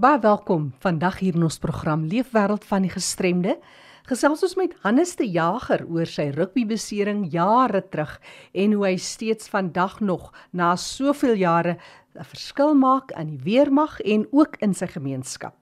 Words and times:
Baie 0.00 0.16
welkom 0.22 0.70
vandag 0.80 1.18
hier 1.20 1.34
in 1.36 1.42
ons 1.44 1.58
program 1.60 2.06
Leefwêreld 2.08 2.62
van 2.64 2.86
die 2.86 2.92
Gestremde. 2.92 3.58
Gesels 4.08 4.40
ons 4.46 4.54
met 4.56 4.72
Hannes 4.80 5.10
de 5.18 5.26
Jager 5.28 5.82
oor 5.92 6.08
sy 6.08 6.30
rugbybesering 6.32 7.26
jare 7.34 7.82
terug 7.92 8.14
en 8.56 8.78
hoe 8.78 8.86
hy 8.86 8.94
steeds 8.96 9.52
vandag 9.52 9.98
nog 10.00 10.30
na 10.56 10.70
soveel 10.80 11.36
jare 11.36 11.76
'n 12.16 12.24
verskil 12.24 12.72
maak 12.74 13.12
in 13.12 13.36
die 13.36 13.44
weermag 13.44 14.00
en 14.00 14.24
ook 14.32 14.56
in 14.64 14.72
sy 14.72 14.86
gemeenskap. 14.86 15.54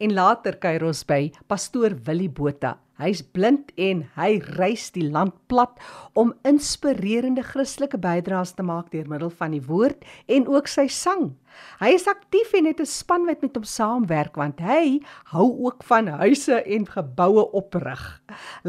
En 0.00 0.14
later 0.14 0.56
kuier 0.56 0.84
ons 0.84 1.04
by 1.04 1.30
pastoor 1.46 1.92
Willie 2.06 2.30
Botha. 2.30 2.78
Hy's 2.98 3.20
blind 3.22 3.70
en 3.78 4.00
hy 4.16 4.40
reis 4.58 4.88
die 4.90 5.06
land 5.06 5.36
plat 5.46 5.76
om 6.18 6.32
inspirerende 6.48 7.44
Christelike 7.46 8.00
bydraes 8.02 8.56
te 8.58 8.64
maak 8.66 8.90
deur 8.90 9.06
middel 9.06 9.30
van 9.30 9.54
die 9.54 9.62
woord 9.62 10.02
en 10.26 10.48
ook 10.50 10.66
sy 10.66 10.88
sang. 10.90 11.30
Hy 11.78 11.92
is 11.94 12.08
aktief 12.10 12.54
en 12.58 12.66
het 12.66 12.80
'n 12.80 12.86
span 12.86 13.26
wat 13.26 13.42
met 13.42 13.54
hom 13.54 13.64
saamwerk 13.64 14.34
want 14.36 14.58
hy 14.60 15.00
hou 15.30 15.46
ook 15.66 15.82
van 15.82 16.08
huise 16.08 16.62
en 16.62 16.86
geboue 16.86 17.46
oprig. 17.52 18.22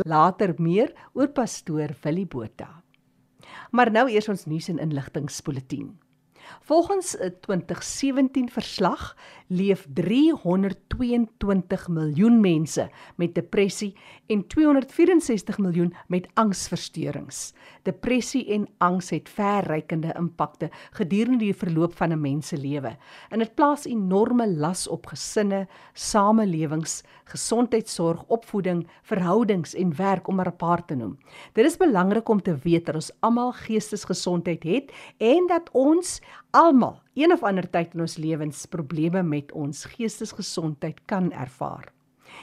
Later 0.06 0.54
meer 0.58 0.94
oor 1.14 1.28
pastoor 1.28 1.90
Willie 2.04 2.28
Botha. 2.28 2.84
Maar 3.72 3.92
nou 3.92 4.10
eers 4.10 4.30
ons 4.30 4.46
nuus 4.46 4.70
en 4.70 4.80
inligtingspulsatie. 4.80 5.99
Volgens 6.62 7.18
'n 7.18 7.34
2017 7.42 8.50
verslag 8.50 9.16
leef 9.48 9.88
322 9.94 11.88
miljoen 11.88 12.40
mense 12.40 12.90
met 13.16 13.36
depressie 13.36 13.96
en 14.26 14.48
264 14.48 15.58
miljoen 15.58 15.94
met 16.08 16.28
angsversteurings. 16.34 17.54
Depressie 17.84 18.46
en 18.54 18.68
angs 18.78 19.10
het 19.10 19.30
verrykende 19.30 20.14
impakte 20.18 20.70
gedurende 20.92 21.38
die 21.38 21.56
verloop 21.56 21.96
van 21.98 22.12
'n 22.12 22.22
mens 22.22 22.48
se 22.48 22.58
lewe 22.58 22.98
en 23.30 23.40
dit 23.40 23.56
plaas 23.56 23.86
enorme 23.86 24.48
las 24.48 24.88
op 24.88 25.06
gesinne, 25.06 25.68
samelewings, 25.94 27.04
gesondheidsorg, 27.24 28.24
opvoeding, 28.28 28.88
verhoudings 29.02 29.74
en 29.74 29.96
werk 29.96 30.28
om 30.28 30.36
maar 30.36 30.48
'n 30.48 30.56
paar 30.56 30.86
te 30.86 30.96
noem. 30.96 31.18
Dit 31.54 31.66
is 31.66 31.78
belangrik 31.78 32.30
om 32.30 32.42
te 32.42 32.58
weet 32.64 32.86
dat 32.86 32.96
ons 32.96 33.12
almal 33.20 33.52
geestesgesondheid 33.52 34.64
het 34.64 34.92
en 35.18 35.48
dat 35.48 35.70
ons 35.72 36.22
almal 36.52 37.02
een 37.14 37.32
of 37.32 37.44
ander 37.44 37.70
tyd 37.70 37.94
in 37.94 38.02
ons 38.02 38.18
lewens 38.18 38.66
probleme 38.66 39.24
met 39.24 39.52
ons 39.52 39.86
geestesgesondheid 39.86 41.00
kan 41.06 41.32
ervaar. 41.32 41.94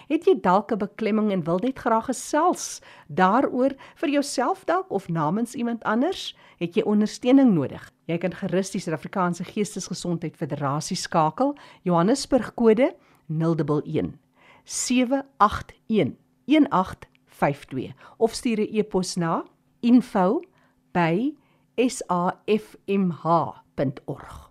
Het 0.08 0.26
jy 0.26 0.40
dalk 0.40 0.72
'n 0.72 0.78
beklemming 0.78 1.32
en 1.32 1.44
wil 1.44 1.58
net 1.58 1.78
graag 1.78 2.04
gesels 2.04 2.80
daaroor 3.08 3.70
vir 3.94 4.08
jouself 4.08 4.64
dalk 4.64 4.90
of 4.90 5.08
namens 5.08 5.54
iemand 5.54 5.84
anders? 5.84 6.36
Het 6.58 6.74
jy 6.74 6.82
ondersteuning 6.82 7.54
nodig? 7.54 7.92
Jy 8.04 8.18
kan 8.18 8.32
gerus 8.32 8.70
die 8.70 8.80
Suid-Afrikaanse 8.80 9.44
Geestesgesondheid 9.44 10.36
Federasie 10.36 10.96
skakel, 10.96 11.56
Johannesburg 11.82 12.54
kode 12.54 12.94
011 13.26 14.12
781 14.64 15.74
1852 15.86 17.94
of 18.16 18.34
stuur 18.34 18.60
'n 18.60 18.68
e-pos 18.72 19.16
na 19.16 19.44
info@safmh.org. 23.76 24.50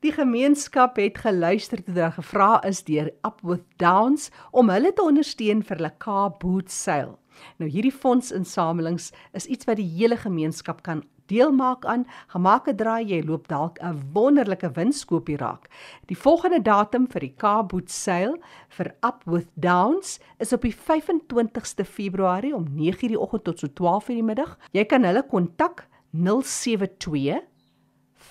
Die 0.00 0.12
gemeenskap 0.12 0.96
het 0.96 1.18
geluister 1.18 1.84
toe 1.84 1.94
daar 1.94 2.12
gevra 2.12 2.62
is 2.66 2.82
deur 2.84 3.12
Upwith 3.22 3.66
Downs 3.76 4.30
om 4.50 4.70
hulle 4.70 4.92
te 4.92 5.02
ondersteun 5.02 5.62
vir 5.62 5.76
hulle 5.76 5.92
Car 5.98 6.32
Boot 6.38 6.70
Sale. 6.70 7.18
Nou 7.58 7.70
hierdie 7.70 7.94
fondsinsamelings 7.94 9.12
is 9.32 9.46
iets 9.46 9.64
wat 9.64 9.78
die 9.78 9.86
hele 9.86 10.16
gemeenskap 10.16 10.82
kan 10.82 11.04
deelmaak 11.30 11.86
aan. 11.86 12.04
Gemaak 12.34 12.66
'n 12.68 12.76
draai, 12.76 13.04
jy 13.06 13.22
loop 13.22 13.46
dalk 13.48 13.78
'n 13.78 14.02
wonderlike 14.12 14.72
winskoopie 14.74 15.36
raak. 15.36 15.70
Die 16.06 16.16
volgende 16.16 16.62
datum 16.62 17.06
vir 17.06 17.20
die 17.20 17.34
Car 17.36 17.66
Boot 17.66 17.90
Sale 17.90 18.40
vir 18.68 18.94
Upwith 19.06 19.50
Downs 19.54 20.18
is 20.38 20.52
op 20.52 20.62
die 20.62 20.74
25ste 20.74 21.84
Februarie 21.84 22.54
om 22.54 22.66
9:00 22.74 23.08
die 23.08 23.20
oggend 23.20 23.44
tot 23.44 23.58
so 23.58 23.68
12:00 23.68 24.14
die 24.14 24.22
middag. 24.22 24.58
Jy 24.72 24.84
kan 24.84 25.04
hulle 25.04 25.22
kontak 25.22 25.86
072 26.10 27.51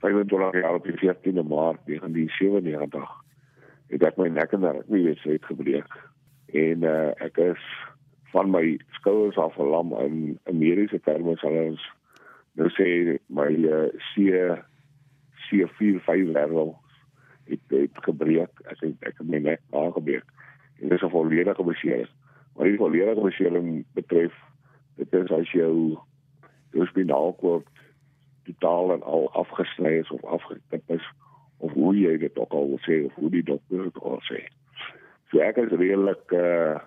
25 0.00 0.62
jaar 0.62 0.74
op 0.74 0.84
die 0.84 0.98
14de 0.98 1.42
Maart 1.42 1.80
1997 1.86 3.08
het 3.90 4.02
ek 4.06 4.16
my 4.16 4.28
nek 4.28 4.52
en 4.52 4.64
rug 4.64 4.88
nie 4.88 5.02
weer 5.04 5.38
gebreek 5.46 5.96
en 6.54 6.84
uh, 6.86 7.10
ek 7.22 7.38
is 7.42 7.64
van 8.30 8.50
my 8.50 8.78
skouers 8.98 9.36
af 9.36 9.54
verlam 9.54 9.92
in 10.00 10.38
'n 10.44 10.58
mediese 10.58 11.00
terme 11.00 11.36
sal 11.36 11.56
ons 11.66 11.82
nou 12.54 12.68
sê 12.68 13.18
my 13.28 13.50
uh, 13.50 13.88
C 14.14 14.30
C45 15.50 16.30
level 16.32 16.78
het 17.44 17.60
het 17.68 17.90
gebreek. 18.06 18.50
Ek 18.70 18.80
het 18.80 18.94
ek 19.00 19.18
het 19.18 19.26
my 19.26 19.38
nek 19.38 19.60
aangebreek. 19.70 20.24
En 20.80 20.88
dit 20.88 20.98
is 20.98 21.02
'n 21.02 21.10
volledige 21.10 21.64
besering. 21.64 22.08
Maar 22.54 22.66
die 22.66 22.76
volledige 22.76 23.20
besering 23.20 23.84
betref 23.92 24.34
dit 24.96 25.12
is 25.12 25.30
as 25.30 25.50
jou 25.50 25.98
jou 26.70 26.86
spinaalkoord 26.86 27.66
totaal 28.44 28.92
en 28.92 29.02
al 29.02 29.32
afgesny 29.32 29.98
is 29.98 30.10
of 30.10 30.24
afgeknip 30.24 30.90
is 30.90 31.06
of 31.56 31.72
hoe 31.72 31.94
jy 31.98 32.18
dit 32.18 32.38
ook 32.38 32.52
al 32.52 32.68
wil 32.68 32.78
sê 32.78 33.04
of 33.04 33.14
hoe 33.14 33.30
die 33.30 33.42
dokter 33.42 33.82
dit 33.82 34.02
al 34.02 34.22
sê. 34.22 34.46
So 35.30 35.38
ek 35.38 35.56
is 35.56 35.70
redelik 35.70 36.32
uh 36.32 36.78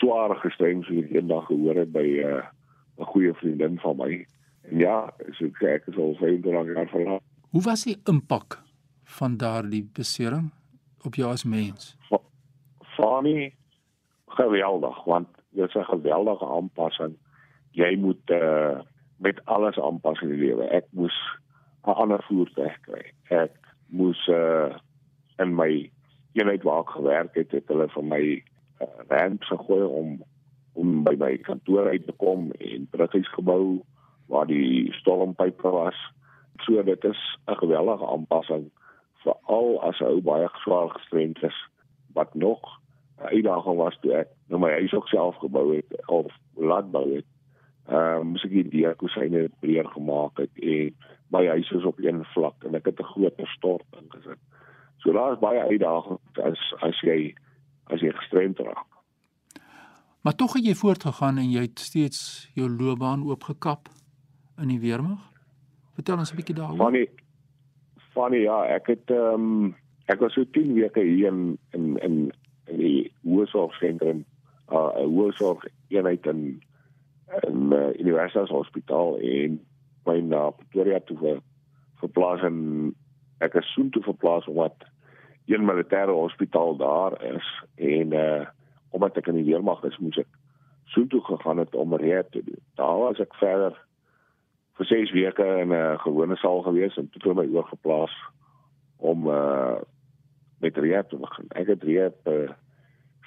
swaar 0.00 0.34
gestrem 0.40 0.82
so 0.86 0.96
ek 1.00 1.12
eendag 1.14 1.46
gehoor 1.50 1.76
het 1.82 1.92
by 1.92 2.06
'n 2.08 2.24
uh, 2.26 2.42
'n 3.00 3.10
goeie 3.12 3.34
vriendin 3.34 3.78
van 3.80 3.96
my. 3.96 4.26
En 4.68 4.78
ja, 4.78 5.12
so 5.32 5.44
ek 5.66 5.86
is 5.86 5.96
al 5.96 6.14
25 6.20 6.74
jaar 6.74 6.88
verlaat. 6.88 7.22
Hoe 7.50 7.62
was 7.62 7.84
die 7.84 7.96
impak 8.04 8.60
van 9.04 9.36
daardie 9.36 9.88
besering 9.92 10.50
op 11.04 11.14
jou 11.14 11.30
as 11.30 11.44
mens? 11.44 11.96
Funny 12.96 13.54
geweldig 14.26 15.04
want 15.04 15.28
dit 15.50 15.68
is 15.68 15.74
'n 15.74 15.84
geweldige 15.84 16.46
aanpassing. 16.46 17.16
Jy 17.70 17.96
moet 17.96 18.30
uh, 18.30 18.80
met 19.16 19.44
alles 19.44 19.78
aanpas 19.78 20.20
in 20.20 20.28
die 20.28 20.38
lewe. 20.46 20.64
Ek 20.64 20.86
moes 20.90 21.16
'n 21.86 21.90
ander 21.90 22.22
voertuig 22.22 22.80
kry. 22.80 23.12
Ek 23.28 23.52
moes 23.86 24.28
uh, 24.28 24.76
in 25.38 25.54
my 25.54 25.90
eenheid 26.32 26.62
waar 26.62 26.80
ek 26.80 26.90
gewerk 26.90 27.34
het, 27.34 27.50
het 27.50 27.68
hulle 27.68 27.88
vir 27.88 28.04
my 28.04 28.22
uh, 28.80 28.86
ramp 29.08 29.42
gegooi 29.42 29.84
om 29.84 30.22
om 30.72 31.02
by 31.04 31.14
my 31.18 31.36
kantoor 31.38 31.88
uit 31.88 32.06
te 32.06 32.14
kom 32.16 32.50
en 32.52 32.86
terughuisgebou 32.90 33.82
waar 34.30 34.46
die 34.46 34.92
stormpype 34.94 35.70
was. 35.74 35.98
So 36.64 36.82
dit 36.82 37.04
is 37.04 37.38
'n 37.46 37.58
geweldige 37.58 38.06
aanpassing 38.06 38.70
veral 39.24 39.82
as 39.82 40.00
ou 40.00 40.20
baie 40.20 40.48
swaar 40.62 40.90
gestremd 40.90 41.42
is 41.42 41.58
wat 42.12 42.34
nog 42.34 42.80
'n 43.18 43.34
uitdaging 43.34 43.76
was 43.76 43.98
toe 44.00 44.14
ek 44.14 44.28
nou 44.48 44.60
my 44.60 44.70
huis 44.70 44.92
ook 44.92 45.08
self 45.08 45.36
gebou 45.36 45.76
het 45.76 46.06
of 46.06 46.32
laat 46.54 46.90
bou 46.90 47.14
het. 47.14 47.26
Ehm 47.88 48.20
um, 48.20 48.26
moes 48.26 48.44
ek 48.44 48.50
die 48.50 48.68
deurkosyne 48.68 49.48
breër 49.60 49.88
gemaak 49.88 50.38
het 50.38 50.54
en 50.62 50.94
my 51.28 51.46
huis 51.46 51.70
is 51.70 51.84
op 51.84 51.98
een 51.98 52.24
vlak 52.24 52.64
en 52.64 52.74
ek 52.74 52.84
het 52.84 53.00
'n 53.00 53.12
groot 53.12 53.40
stort 53.44 53.86
ingesit. 54.00 54.38
So 54.98 55.12
daar 55.12 55.32
is 55.32 55.38
baie 55.38 55.60
uitdagings 55.60 56.38
as 56.42 56.74
as 56.80 57.00
jy 57.00 57.34
gestremd 58.40 58.74
raak. 58.74 58.86
Maar 60.20 60.34
tog 60.34 60.52
het 60.52 60.64
jy 60.64 60.74
voortgegaan 60.74 61.38
en 61.38 61.50
jy 61.50 61.60
het 61.60 61.78
steeds 61.78 62.50
jou 62.54 62.68
loopbaan 62.68 63.24
oopgekap 63.24 63.88
in 64.60 64.68
die 64.68 64.80
weermag. 64.80 65.20
Vertel 65.94 66.18
ons 66.18 66.32
'n 66.32 66.36
bietjie 66.36 66.54
daaroor. 66.54 66.76
Funny. 66.76 67.08
Funny 68.12 68.42
ja, 68.42 68.64
ek 68.66 68.86
het 68.86 69.10
ehm 69.10 69.34
um, 69.34 69.76
ek 70.06 70.20
was 70.20 70.32
so 70.32 70.44
10 70.50 70.74
weke 70.74 71.00
hier 71.00 71.28
in 71.28 71.58
in 71.70 71.96
in, 71.96 72.32
in 72.64 72.76
die 72.76 73.12
hoërsorgsentrum, 73.22 74.24
uh 74.68 74.90
'n 74.96 75.08
hoërsorg 75.08 75.64
eenheid 75.88 76.26
in 76.26 76.62
in 77.48 77.72
uh, 77.72 77.94
Universitas 77.98 78.50
Hospitaal 78.50 79.18
en 79.18 79.60
my 80.04 80.20
na 80.20 80.50
Pretoria 80.50 81.00
toe 81.00 81.18
ver, 81.18 81.38
verplaas 81.94 82.42
en 82.42 82.94
ek 83.38 83.54
is 83.54 83.72
soon 83.72 83.90
toe 83.90 84.02
verplaas 84.02 84.44
wat 84.46 84.74
een 85.50 85.66
militêre 85.66 86.14
hospitaal 86.14 86.76
daar 86.76 87.22
is 87.34 87.46
en 87.74 88.12
uh 88.12 88.46
omdat 88.90 89.16
ek 89.20 89.28
in 89.30 89.36
die 89.38 89.46
weermag 89.46 89.84
is 89.86 89.98
moes 90.02 90.18
ek 90.18 90.30
soon 90.90 91.06
toe 91.06 91.20
gegaan 91.22 91.60
het 91.62 91.74
om 91.78 91.94
rehab 91.94 92.30
te 92.34 92.42
doen. 92.42 92.58
Daar 92.74 92.98
was 92.98 93.20
ek 93.22 93.34
verder 93.38 93.76
vir 94.78 94.86
6 94.86 95.12
weke 95.14 95.46
in 95.62 95.70
'n 95.72 95.98
gewone 96.02 96.36
saal 96.36 96.62
gewees 96.62 96.96
en 96.96 97.10
toe 97.10 97.34
my 97.34 97.46
oorgeplaas 97.46 98.14
om 98.96 99.28
uh 99.28 99.78
met 100.60 100.76
rehab 100.76 101.08
te 101.08 101.16
begin. 101.16 101.46
Ek 101.48 101.66
het 101.66 101.82
rehab 101.82 102.28
uh, 102.28 102.50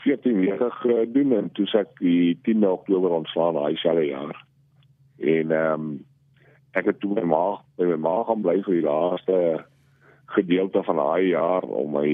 14 0.03 0.39
weke 0.39 0.71
gedoen 0.71 1.31
en 1.31 1.51
toe 1.51 1.65
sê 1.65 1.79
ek 1.79 1.99
die 1.99 2.39
10 2.43 2.67
Oktober 2.67 3.09
ontslaan 3.09 3.55
daai 3.57 3.75
selfe 3.75 4.05
jaar. 4.05 4.45
En 5.17 5.51
ehm 5.51 5.73
um, 5.73 6.05
ek 6.73 6.85
het 6.85 6.99
toe 6.99 7.13
my 7.13 7.25
by 7.77 7.85
my 7.85 7.97
maag 8.01 8.25
gaan 8.27 8.41
bly 8.41 8.57
vir 8.65 8.73
die 8.73 8.85
laaste 8.85 9.65
gedeelte 10.33 10.83
van 10.83 10.99
daai 10.99 11.27
jaar 11.31 11.63
om 11.63 11.95
my 11.97 12.09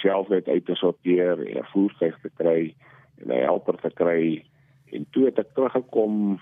self 0.00 0.28
net 0.32 0.48
uit 0.48 0.66
te 0.66 0.74
sorteer 0.74 1.40
en 1.46 1.62
'n 1.62 1.70
voertuig 1.72 2.18
te 2.22 2.30
kry 2.36 2.74
en 3.22 3.32
'n 3.32 3.42
helper 3.44 3.76
te 3.80 3.90
kry 3.94 4.44
en 4.92 5.06
toe 5.10 5.24
het 5.24 5.38
ek 5.38 5.54
teruggekom 5.54 6.38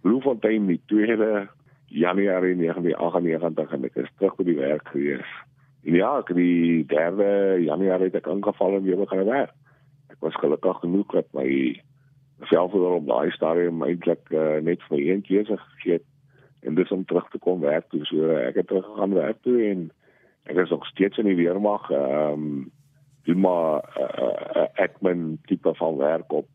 Bloemfontein 0.00 0.66
die 0.66 0.80
2de 0.86 1.48
Januarie 1.86 2.54
1998 2.56 3.72
en 3.72 3.84
ek 3.84 3.96
is 3.96 4.10
terug 4.16 4.36
by 4.36 4.44
die 4.44 4.58
werk 4.58 4.88
gewees. 4.92 5.30
En 5.88 5.96
ja, 5.96 6.10
ek 6.20 6.34
die 6.36 6.84
3de 6.90 7.30
Januarie 7.64 8.10
het 8.10 8.20
ek 8.20 8.28
aangeval 8.28 8.78
en 8.78 8.86
weer 8.86 9.00
begin 9.00 9.24
werk. 9.24 9.54
Ek 10.12 10.20
was 10.20 10.36
gelukkig 10.36 10.80
genoeg 10.84 11.14
dat 11.16 11.32
my 11.32 11.48
selfverhoor 12.50 13.00
op 13.00 13.08
daai 13.08 13.30
stadium 13.34 13.82
eintlik 13.82 14.30
uh, 14.30 14.60
net 14.62 14.82
vir 14.88 14.98
een 15.00 15.22
keer 15.26 15.48
gegee 15.48 15.98
het 15.98 16.06
en 16.66 16.74
dis 16.74 16.90
om 16.94 17.04
terug 17.04 17.26
te 17.32 17.38
kom 17.42 17.60
werk 17.64 17.88
toe. 17.90 18.04
So 18.10 18.36
ek 18.36 18.60
het 18.60 18.68
terug 18.70 18.86
gegaan 18.86 19.16
werk 19.16 19.42
toe 19.42 19.58
en 19.64 19.88
ek 20.48 20.56
is 20.64 20.70
nog 20.70 20.86
steeds 20.86 21.18
in 21.18 21.28
die 21.30 21.38
weermag. 21.38 21.90
Ehm 21.90 22.32
um, 22.32 22.70
doen 23.28 23.40
maar 23.40 23.84
'n 23.94 24.22
uh, 24.22 24.62
uh, 24.62 24.68
admin 24.74 25.38
tipe 25.44 25.74
van 25.74 25.96
werk 25.96 26.32
op 26.32 26.46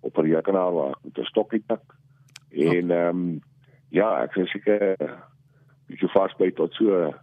op 0.00 0.16
'n 0.18 0.32
rekenaar 0.32 0.72
waar 0.72 0.88
ek 0.88 1.02
met 1.02 1.18
'n 1.18 1.24
stokkie 1.24 1.62
tik. 1.66 1.84
En 2.50 2.90
ehm 2.90 3.08
um, 3.08 3.40
ja, 3.88 4.22
ek 4.22 4.36
is 4.36 4.50
seker 4.50 4.96
bietjie 5.86 6.08
vasby 6.08 6.52
tot 6.52 6.72
so 6.74 7.14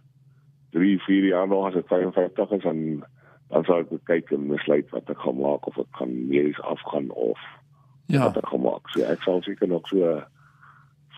3, 0.70 0.98
4 1.02 1.24
jaar 1.24 1.48
nog 1.48 1.66
as 1.66 1.74
ek 1.74 1.86
55 1.86 2.50
is 2.50 2.64
en 2.64 3.04
dan 3.48 3.64
sal 3.64 3.78
ek 3.78 3.92
kyk 4.04 4.30
en 4.30 4.48
besluit 4.48 4.90
wat 4.90 5.10
ek 5.10 5.18
gaan 5.18 5.36
maak 5.38 5.66
of 5.66 5.78
ek 5.78 5.90
gaan 6.00 6.14
medies 6.28 6.60
afgaan 6.60 7.10
of 7.10 7.40
ja. 8.06 8.24
wat 8.24 8.36
ek 8.36 8.48
gaan 8.48 8.64
maak. 8.64 8.88
So 8.88 9.02
ek 9.02 9.22
sal 9.22 9.42
seker 9.42 9.68
nog 9.68 9.88
so 9.88 10.22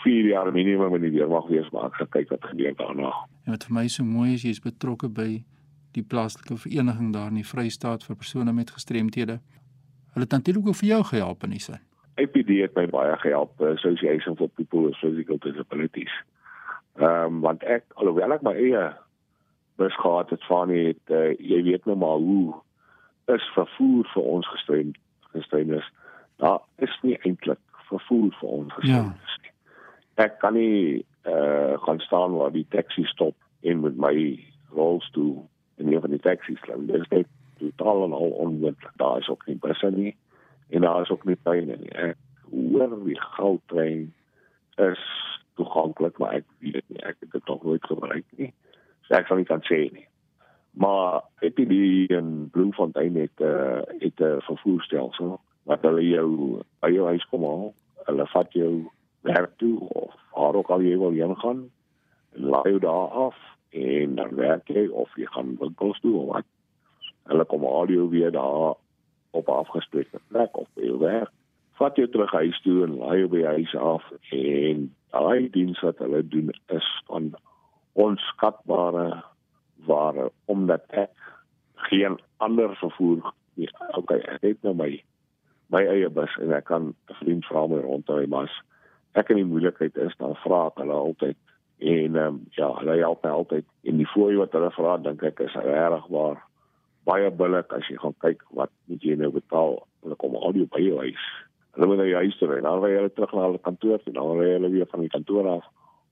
4 0.03 0.25
jaar 0.25 0.53
minimum 0.53 0.95
in 0.95 1.07
die 1.07 1.11
weermag 1.11 1.49
wees 1.49 1.69
maar 1.73 1.91
ek 1.91 2.01
gaan 2.01 2.13
kyk 2.19 2.33
wat 2.35 2.45
gebeur 2.51 2.75
daarna. 2.79 3.13
En 3.45 3.55
wat 3.55 3.67
vir 3.69 3.77
my 3.79 3.87
so 3.89 4.05
mooi 4.05 4.33
is, 4.35 4.45
jy 4.45 4.55
is 4.57 4.63
betrokke 4.65 5.09
by 5.09 5.31
die 5.97 6.05
plaaslike 6.05 6.59
vereniging 6.61 7.13
daar 7.15 7.31
in 7.33 7.41
die 7.41 7.47
Vrystaat 7.47 8.05
vir 8.05 8.19
persone 8.21 8.53
met 8.53 8.71
gestremthede. 8.71 9.39
Hulle 10.13 10.25
het 10.27 10.35
natuurlik 10.35 10.69
ook 10.69 10.81
vir 10.83 10.89
jou 10.89 11.03
gehelp 11.11 11.45
in 11.45 11.57
die 11.57 11.63
sin. 11.63 11.81
APD 12.17 12.53
het 12.63 12.77
my 12.77 12.87
baie 12.89 13.17
gehelp, 13.21 13.61
uh, 13.61 13.75
Association 13.77 14.37
for 14.37 14.49
People 14.49 14.87
with 14.87 14.97
Physical 15.01 15.41
Disabilities. 15.45 16.13
Ehm 17.01 17.37
um, 17.37 17.41
want 17.45 17.65
ek 17.65 17.85
alhoewel 18.01 18.33
ek 18.33 18.45
my 18.45 18.55
eie 18.57 18.85
bus 19.77 19.97
gehad 20.01 20.31
het 20.33 20.45
van 20.49 20.73
het 20.73 21.13
uh, 21.13 21.35
jy 21.37 21.61
weet 21.63 21.85
nou 21.85 21.97
maar 22.01 22.17
hoe 22.17 22.55
is 23.37 23.45
vervoer 23.57 24.09
vir 24.15 24.31
ons 24.37 24.49
gestrem 24.49 24.95
gestremdes. 25.37 25.91
Daar 26.41 26.61
is 26.81 26.99
nie 27.03 27.19
eintlik 27.23 27.61
vervoer 27.91 28.33
vir 28.41 28.49
ons 28.49 28.73
gestremdes 28.73 29.37
ja. 29.37 29.56
Ek 30.17 30.39
kan 30.41 30.57
nie 30.57 31.05
uh 31.29 31.77
gaan 31.85 32.01
staan 32.01 32.37
waar 32.37 32.53
die 32.53 32.67
taxi 32.71 33.05
stop 33.05 33.35
en 33.61 33.81
met 33.81 33.97
my 33.97 34.17
rolstoel 34.73 35.49
in 35.77 35.93
een 35.93 36.01
van 36.01 36.11
die 36.11 36.21
taxis 36.21 36.61
klim. 36.61 36.87
Dit 36.87 37.01
is 37.01 37.09
net 37.09 37.27
totaal 37.59 38.05
en 38.05 38.13
al 38.13 38.31
onmoontlik. 38.31 38.93
Daar 38.97 39.19
is 39.19 39.29
ook 39.29 39.47
nie 39.47 39.59
busse 39.61 39.91
nie 39.91 40.17
en 40.69 40.81
daar 40.81 41.01
is 41.03 41.11
ook 41.11 41.25
nie 41.25 41.39
treine 41.43 41.77
nie. 41.77 41.93
Ek 41.93 42.17
hoor 42.51 42.97
die 43.05 43.21
goudtrein 43.21 44.15
is 44.77 45.05
toeganklik, 45.55 46.19
maar 46.19 46.41
ek 46.41 46.45
weet 46.65 46.85
nie 46.89 47.03
ek 47.03 47.17
het 47.21 47.33
dit 47.33 47.47
nog 47.49 47.62
nooit 47.65 47.85
gebruik 47.85 48.25
nie. 48.37 48.53
So 49.07 49.15
ek 49.15 49.29
sal 49.29 49.41
nie 49.41 49.49
kan 49.49 49.65
sê 49.69 49.87
nie. 49.93 50.07
Maar 50.77 51.23
ek 51.41 51.57
het 51.61 51.69
die 51.69 52.09
in 52.12 52.49
Bloemfontein 52.53 53.17
het 53.17 53.41
uh, 53.41 53.85
het 54.01 54.21
'n 54.21 54.41
vervoerstelsel 54.49 55.41
wat 55.65 55.83
hulle 55.83 56.05
jou 56.09 56.61
by 56.81 56.91
jou 56.93 57.07
huis 57.07 57.25
kom 57.29 57.45
haal. 57.45 57.73
Hulle 58.07 58.27
vat 58.27 58.53
jou 58.53 58.91
werk 59.26 59.52
toe 59.62 59.78
of 59.78 60.14
waar 60.32 60.55
ook 60.55 60.70
al 60.70 60.84
jy 60.84 60.96
wil 60.99 61.14
heen 61.17 61.37
gaan. 61.43 61.62
Laai 62.31 62.70
jou 62.70 62.81
daar 62.84 63.08
af 63.26 63.37
en 63.70 64.14
dan 64.14 64.34
werk 64.34 64.69
jy 64.69 64.87
of 64.88 65.12
jy 65.17 65.26
gaan 65.34 65.56
winkels 65.61 66.00
toe 66.00 66.14
of 66.20 66.28
wat. 66.34 66.49
Hulle 67.31 67.44
kom 67.50 67.64
al 67.64 67.90
jou 67.90 68.08
weer 68.11 68.31
daar 68.32 68.76
op 69.37 69.49
afgespreekte 69.49 70.20
plek 70.28 70.56
of 70.56 70.69
by 70.75 70.87
jou 70.90 70.99
werk. 71.02 71.32
Vat 71.76 71.96
jou 71.96 72.06
terug 72.08 72.32
huis 72.32 72.61
toe 72.64 72.84
en 72.87 72.99
laai 73.00 73.19
jou 73.25 73.31
by 73.32 73.43
huis 73.56 73.75
af 73.76 74.05
en 74.32 74.87
daai 75.12 75.50
diens 75.52 75.81
wat 75.84 75.99
hulle 76.05 76.23
doen 76.28 76.52
is 76.73 76.88
van 77.11 77.32
onskatbare 77.93 79.25
ware 79.88 80.31
omdat 80.52 80.84
ek 80.88 81.12
geen 81.90 82.17
ander 82.37 82.73
vervoer 82.81 83.32
nie. 83.56 83.69
Okay, 83.96 84.20
ek 84.20 84.43
het 84.44 84.62
nou 84.64 84.75
my 84.76 84.90
my 85.75 85.82
eie 85.90 86.08
bus 86.14 86.32
en 86.40 86.52
ek 86.55 86.69
kan 86.70 86.94
'n 87.11 87.19
vriend 87.20 87.44
vra 87.44 87.67
my 87.67 87.81
rondry 87.82 88.26
maar 88.28 88.50
ek 89.17 89.33
in 89.33 89.41
die 89.41 89.49
moeilikheid 89.49 89.97
is 90.07 90.17
dan 90.21 90.37
vra 90.45 90.67
ek 90.71 90.83
hulle 90.83 90.97
altyd 90.97 91.39
en 91.79 92.17
ehm 92.17 92.27
um, 92.27 92.43
ja, 92.57 92.71
hulle 92.81 92.99
help 93.03 93.25
my 93.25 93.33
altyd 93.37 93.67
en 93.85 93.99
die 94.01 94.11
fooi 94.13 94.35
wat 94.41 94.55
hulle 94.57 94.73
vra 94.77 94.97
dink 95.05 95.25
ek 95.29 95.43
is 95.45 95.57
regtig 95.61 96.07
waar 96.13 96.41
baie 97.07 97.31
billik 97.31 97.73
as 97.77 97.87
jy 97.91 97.97
gaan 98.03 98.17
kyk 98.25 98.43
wat 98.59 98.73
moet 98.91 99.05
jy 99.05 99.17
nou 99.21 99.31
betaal. 99.35 99.79
Hulle 100.03 100.19
kom 100.21 100.37
al 100.39 100.57
jou 100.59 100.67
by 100.73 100.83
jou 100.83 100.99
huis. 101.05 101.27
Hulle 101.77 101.89
moet 101.91 102.01
na 102.01 102.09
jou 102.09 102.23
huis 102.25 102.39
toe 102.41 102.51
ry. 102.51 102.61
Dan 102.65 102.83
ry 102.83 102.93
hulle 102.97 103.13
terug 103.15 103.35
na 103.37 103.47
hulle 103.47 103.63
kantoor 103.63 104.03
toe. 104.03 104.15
Dan 104.17 104.41
ry 104.41 104.53
hulle 104.57 104.73
weer 104.75 104.89
van 104.91 105.05
die 105.05 105.13
kantoor 105.13 105.51
af 105.57 105.67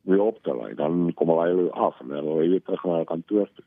weer 0.04 0.22
op 0.22 0.40
te 0.46 0.54
ry. 0.54 0.70
Dan 0.78 1.08
kom 1.18 1.32
hulle 1.34 1.48
hulle 1.50 1.70
af 1.86 2.00
en 2.04 2.14
dan 2.14 2.28
ry 2.28 2.44
hulle 2.44 2.62
terug 2.62 2.84
na 2.86 2.98
hulle 2.98 3.10
kantoor 3.10 3.50
toe. 3.56 3.66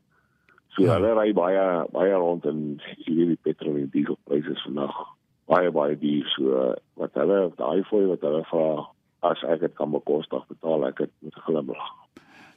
So 0.75 0.85
ja. 0.85 0.95
hulle 0.95 1.13
ry 1.17 1.29
baie 1.35 1.65
baie 1.91 2.15
rond 2.15 2.47
en 2.47 2.61
jy 3.03 3.15
weet 3.17 3.33
die 3.33 3.43
petrol 3.49 3.79
en 3.81 3.91
dieselpryse 3.95 4.55
is 4.55 4.67
vandag 4.69 5.01
baie 5.51 5.73
baie 5.75 5.99
duur. 5.99 6.31
So 6.37 6.69
wat 7.01 7.19
hulle 7.19 7.41
daai 7.59 7.83
fooi 7.91 8.05
wat 8.13 8.23
hulle 8.23 8.45
vra 8.53 8.69
as 9.31 9.43
ek 9.43 9.59
dit 9.65 9.75
kan 9.77 9.91
bekostig 9.91 10.45
betaal 10.51 10.87
ek 10.89 11.03
dit 11.03 11.13
met 11.25 11.35
glimlag. 11.45 11.91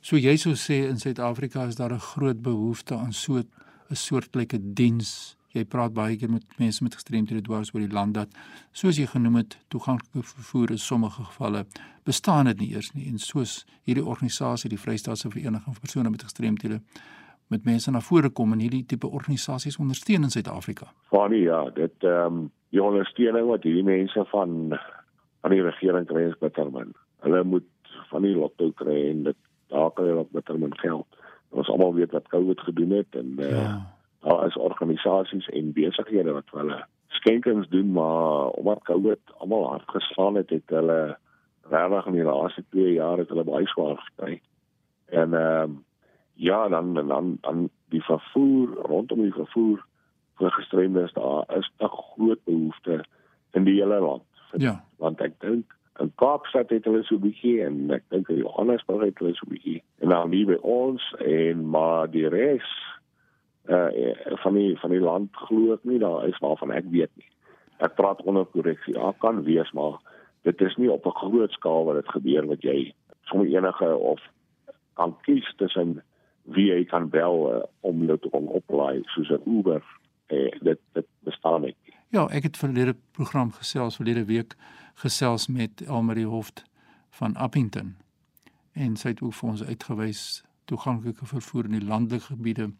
So 0.01 0.17
jy 0.17 0.37
sou 0.41 0.55
sê 0.57 0.87
in 0.89 0.97
Suid-Afrika 0.97 1.67
is 1.69 1.77
daar 1.77 1.93
'n 1.93 2.09
groot 2.13 2.41
behoefte 2.43 2.95
aan 2.95 3.13
so 3.13 3.39
'n 3.39 3.97
soortgelyke 3.97 4.59
diens. 4.75 5.37
Jy 5.53 5.65
praat 5.65 5.93
baie 5.93 6.17
keer 6.17 6.31
met 6.31 6.45
mense 6.59 6.83
met 6.83 6.95
gestremthede 6.95 7.43
dwars 7.43 7.75
oor 7.75 7.81
die 7.81 7.95
land 7.95 8.15
dat 8.15 8.29
soos 8.73 8.97
jy 8.97 9.07
genoem 9.07 9.35
het, 9.35 9.59
toeganklike 9.69 10.23
vervoer 10.23 10.71
in 10.71 10.79
sommige 10.79 11.23
gevalle 11.25 11.67
bestaan 12.05 12.45
dit 12.45 12.59
nie 12.61 12.71
eers 12.75 12.93
nie 12.93 13.09
en 13.09 13.19
soos 13.19 13.67
hierdie 13.83 14.05
organisasie, 14.05 14.71
die 14.71 14.79
Vrystaatse 14.79 15.31
Vereniging 15.31 15.75
vir 15.75 15.81
persone 15.81 16.11
met 16.11 16.23
gestremthede 16.23 16.81
met 17.51 17.65
mense 17.65 17.91
na 17.91 18.01
vore 18.01 18.31
kom 18.31 18.53
en 18.53 18.63
hierdie 18.63 18.85
tipe 18.87 19.07
organisasies 19.07 19.79
ondersteun 19.83 20.23
in 20.23 20.31
Suid-Afrika. 20.31 20.93
Funny 21.11 21.43
ja, 21.45 21.71
dit 21.75 22.07
ehm 22.07 22.27
um, 22.27 22.51
die 22.71 22.83
ondersteuning 22.83 23.49
wat 23.49 23.65
hierdie 23.67 23.83
mense 23.83 24.25
van 24.31 24.79
van 25.41 25.55
die 25.55 25.63
regering 25.63 26.07
kry 26.07 26.27
is 26.29 26.39
bittermin. 26.39 26.95
Hulle 27.25 27.45
moet 27.45 27.95
van 28.11 28.23
die 28.23 28.35
lotto 28.37 28.71
kry 28.77 28.99
en 29.11 29.25
dit 29.29 29.37
daar 29.73 29.91
kry 29.97 30.11
hulle 30.11 30.27
bittermin 30.33 30.77
geld. 30.83 31.07
Ons 31.51 31.69
almal 31.69 31.95
weet 31.95 32.15
wat 32.17 32.29
COVID 32.29 32.61
gedoen 32.61 32.91
het 32.91 33.19
en 33.19 33.35
uh, 33.39 33.51
ja. 33.51 33.75
daar 34.27 34.47
is 34.47 34.57
organisasies 34.57 35.49
en 35.49 35.73
besighede 35.73 36.33
wat 36.33 36.55
hulle 36.55 36.85
skenkings 37.21 37.69
doen 37.69 37.93
maar 37.93 38.55
omdat 38.61 38.85
COVID 38.89 39.35
almal 39.39 39.69
hard 39.69 39.89
geslaan 39.91 40.35
het, 40.35 40.51
het 40.51 40.71
hulle 40.71 41.17
regtig 41.71 42.07
in 42.07 42.19
die 42.19 42.27
laaste 42.27 42.65
2 42.71 42.93
jaar 42.93 43.19
het 43.19 43.29
hulle 43.29 43.45
baie 43.45 43.67
swaar 43.67 43.99
gekry. 44.09 44.41
En 45.07 45.35
ehm 45.35 45.71
uh, 45.71 45.79
ja, 46.41 46.69
dan 46.69 46.95
dan 46.95 47.37
dan 47.41 47.69
die 47.89 48.03
vervoer 48.03 48.69
rondom 48.89 49.21
die 49.23 49.33
vervoer 49.33 49.85
vir 50.41 50.51
gestremdes 50.51 51.13
daar 51.13 51.45
is 51.57 51.71
'n 51.79 51.89
groot 51.89 52.45
behoefte 52.45 53.05
in 53.53 53.65
die 53.65 53.75
hele 53.81 54.01
land. 54.01 54.25
Ja. 54.57 54.85
Want 55.01 55.21
ek 55.25 55.39
dink 55.45 55.77
in 56.01 56.13
Kaapstad 56.21 56.71
het 56.73 56.87
hulle 56.89 57.03
so 57.05 57.17
'n 57.17 57.25
bietjie 57.25 57.61
en 57.65 57.91
ek 57.91 58.05
dink 58.09 58.29
in 58.29 58.43
Johannesburg 58.45 59.05
het 59.05 59.19
hulle 59.19 59.35
so 59.35 59.47
'n 59.47 59.55
bietjie. 59.55 59.83
En 60.01 60.09
dan 60.09 60.31
nie 60.31 60.45
by 60.47 60.59
ons 60.63 61.15
en 61.19 61.69
maar 61.69 62.11
die 62.11 62.29
res 62.29 62.69
uh 63.69 63.91
van 64.43 64.55
die 64.55 64.79
van 64.79 64.91
die 64.91 65.01
land 65.01 65.37
glo 65.37 65.73
ek 65.73 65.85
nie 65.85 65.99
daar 65.99 66.29
is 66.29 66.39
waarvan 66.39 66.71
ek 66.71 66.85
weet 66.91 67.11
nie. 67.17 67.29
Ek 67.79 67.95
praat 67.95 68.23
onder 68.23 68.45
korreksie. 68.45 68.95
Ja, 68.95 69.13
kan 69.19 69.43
wees 69.45 69.73
maar 69.73 69.99
dit 70.43 70.61
is 70.61 70.77
nie 70.77 70.91
op 70.91 71.07
'n 71.07 71.21
groot 71.23 71.53
skaal 71.53 71.85
wat 71.85 71.95
dit 71.95 72.09
gebeur 72.09 72.47
wat 72.47 72.63
jy 72.63 72.95
sommer 73.23 73.47
enige 73.47 73.97
of 73.97 74.21
kan 74.95 75.17
kies 75.23 75.55
tussen 75.57 76.03
wie 76.43 76.67
jy 76.73 76.85
kan 76.85 77.09
bel 77.09 77.55
uh, 77.55 77.63
om 77.81 78.07
te 78.07 78.29
kom 78.29 78.47
oplaai 78.47 79.03
soos 79.05 79.31
'n 79.31 79.43
Uber. 79.47 79.83
Eh, 80.27 80.53
dit 80.61 80.79
dit 80.93 81.07
bestaan 81.21 81.61
nie. 81.61 81.70
Ja, 82.11 82.25
ek 82.27 82.43
het 82.43 82.57
verlede 82.59 82.97
program 83.15 83.53
gesels 83.55 83.97
verlede 84.01 84.25
week 84.27 84.57
gesels 84.99 85.45
met 85.47 85.81
Elmarie 85.87 86.27
Hoft 86.27 86.65
van 87.15 87.37
Appington. 87.37 87.93
En 88.73 88.97
sy 88.97 89.13
het 89.13 89.21
ook 89.23 89.37
vir 89.39 89.51
ons 89.53 89.63
uitgewys 89.63 90.23
toeganklike 90.67 91.27
vervoer 91.31 91.69
in 91.71 91.77
die 91.79 91.87
landelike 91.87 92.33
gebiede 92.33 92.73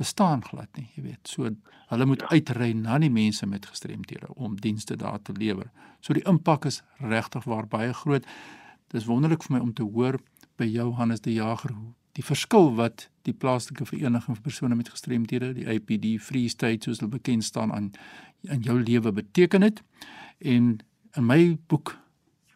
bestaan 0.00 0.40
glad 0.46 0.72
nie, 0.80 0.86
jy 0.96 1.04
weet. 1.04 1.28
So 1.28 1.52
hulle 1.92 2.08
moet 2.08 2.24
uitry 2.32 2.72
na 2.72 2.96
die 2.96 3.12
mense 3.12 3.46
met 3.46 3.68
gestremthede 3.68 4.32
om 4.34 4.56
dienste 4.56 4.96
daar 4.96 5.20
te 5.20 5.36
lewer. 5.36 5.68
So 6.00 6.16
die 6.16 6.24
impak 6.24 6.64
is 6.72 6.80
regtig 6.96 7.44
waar 7.44 7.68
baie 7.68 7.92
groot. 7.92 8.24
Dis 8.88 9.04
wonderlik 9.04 9.44
vir 9.44 9.58
my 9.58 9.64
om 9.68 9.76
te 9.76 9.84
hoor 9.84 10.16
by 10.56 10.72
jou 10.72 10.94
Hannes 10.96 11.20
die 11.20 11.36
Jager 11.36 11.76
hoe 11.76 11.92
die 12.12 12.24
verskil 12.24 12.74
wat 12.74 13.08
die 13.22 13.32
plaaslike 13.32 13.86
vereniging 13.88 14.36
vir 14.36 14.42
persone 14.42 14.76
met 14.76 14.88
gestremthede, 14.92 15.52
die 15.54 15.66
APD 15.68 16.20
Free 16.20 16.48
State 16.48 16.84
soos 16.84 17.00
hulle 17.00 17.10
bekend 17.10 17.44
staan 17.44 17.72
aan 17.72 17.92
in 18.42 18.60
jou 18.66 18.80
lewe 18.80 19.12
beteken 19.12 19.62
het. 19.62 19.82
En 20.38 20.78
in 21.16 21.26
my 21.26 21.58
boek 21.66 21.96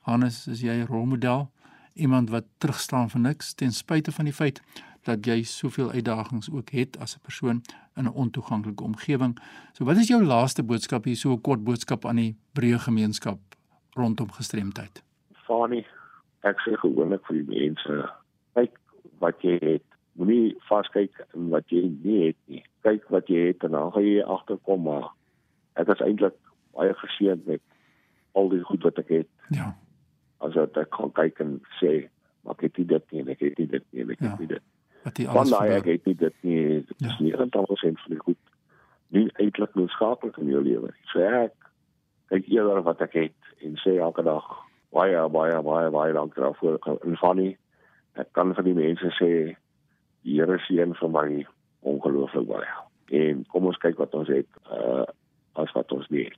Hannes, 0.06 0.46
is 0.46 0.60
jy 0.60 0.72
'n 0.72 0.86
rolmodel, 0.86 1.50
iemand 1.94 2.30
wat 2.30 2.44
terugstaan 2.58 3.10
vir 3.10 3.20
niks 3.20 3.54
ten 3.54 3.72
spyte 3.72 4.12
van 4.12 4.24
die 4.24 4.34
feit 4.34 4.60
dat 5.02 5.26
jy 5.26 5.42
soveel 5.42 5.90
uitdagings 5.90 6.50
ook 6.50 6.70
het 6.70 6.98
as 6.98 7.16
'n 7.16 7.20
persoon 7.22 7.62
in 7.96 8.04
'n 8.04 8.12
ontoeganklike 8.12 8.82
omgewing. 8.82 9.38
So 9.72 9.84
wat 9.84 9.96
is 9.96 10.08
jou 10.08 10.24
laaste 10.24 10.62
boodskap 10.62 11.04
hier 11.04 11.16
so 11.16 11.32
'n 11.32 11.40
kort 11.40 11.64
boodskap 11.64 12.04
aan 12.04 12.16
die 12.16 12.36
breë 12.52 12.78
gemeenskap 12.78 13.38
rondom 13.90 14.32
gestremdheid? 14.32 15.02
Fanie, 15.32 15.86
ek 16.42 16.56
sê 16.60 16.76
gewoonlik 16.76 17.26
vir 17.26 17.36
die 17.36 17.60
mense, 17.60 18.10
wat 19.18 19.42
jy 19.42 19.58
het. 19.62 19.82
Moenie 20.16 20.56
vaskyk 20.68 21.12
in 21.34 21.48
wat 21.52 21.68
jy 21.68 21.82
nie 22.02 22.26
het 22.26 22.36
nie. 22.48 22.62
Kyk 22.86 23.08
wat 23.12 23.28
jy 23.28 23.46
het 23.50 23.64
en 23.64 23.70
dan 23.76 23.92
gaan 23.92 24.04
jy 24.06 24.22
agterkom 24.22 24.82
maar 24.86 25.10
ek 25.76 25.88
is 25.92 26.00
eintlik 26.00 26.36
baie 26.76 26.94
geseënd 26.94 27.46
met 27.46 27.60
al 28.36 28.48
die 28.52 28.62
goed 28.68 28.82
wat 28.84 28.98
ek 28.98 29.08
het. 29.08 29.28
Ja. 29.50 29.74
As 30.40 30.56
ek 30.56 30.90
kan 30.92 31.12
kyk 31.16 31.40
en 31.40 31.60
sê, 31.80 32.08
maar 32.44 32.56
ek 32.58 32.66
het 32.76 32.88
dit 32.88 33.12
nie, 33.12 33.24
ek 33.32 33.40
het 33.40 33.56
dit 33.56 33.84
nie, 33.92 34.02
ek 34.02 34.18
het 34.18 34.40
Ja. 34.40 34.46
dit. 34.46 34.62
Wat 35.04 35.18
jy 35.18 35.26
alles 35.26 35.50
Van 35.50 35.58
daai 35.60 35.76
ek 35.76 35.84
het 35.84 36.06
nie 36.06 36.14
dit 36.14 36.34
nie. 36.42 36.84
Dit 36.86 37.00
is 37.00 37.06
Ja. 37.06 37.16
nie 37.20 37.32
eintlik 37.32 37.98
van 37.98 38.10
die 38.10 38.18
goed. 38.18 38.38
Nie 39.10 39.30
eintlik 39.38 39.74
noodsaaklik 39.74 40.36
in 40.38 40.48
jou 40.48 40.62
lewe. 40.62 40.90
So 41.12 41.20
ek 41.20 41.52
kyk 42.28 42.48
eerder 42.48 42.82
wat 42.82 43.00
ek 43.00 43.12
het 43.12 43.40
en 43.62 43.76
sê 43.84 43.98
elke 44.00 44.22
dag 44.22 44.44
baie 44.92 45.28
baie 45.28 45.62
baie 45.62 45.90
baie 45.90 46.12
dankie 46.12 46.42
daarvoor. 46.42 46.78
En 47.04 47.16
Fanny, 47.16 47.56
ek 48.16 48.32
kan 48.32 48.54
vir 48.54 48.64
die 48.64 48.74
mense 48.74 49.12
sê 49.20 49.30
die 50.26 50.40
Here 50.40 50.58
seën 50.66 50.94
vir 50.98 51.10
my 51.14 51.28
ongelooflik 51.86 52.48
baie. 52.48 52.72
En 53.14 53.44
kom 53.52 53.68
ons 53.70 53.78
kyk 53.78 53.98
wat 54.02 54.14
ons 54.18 54.28
het 54.32 54.48
uh 54.70 55.04
as 55.56 55.70
wat 55.72 55.92
ons 55.96 56.04
nie 56.12 56.26
het. 56.26 56.34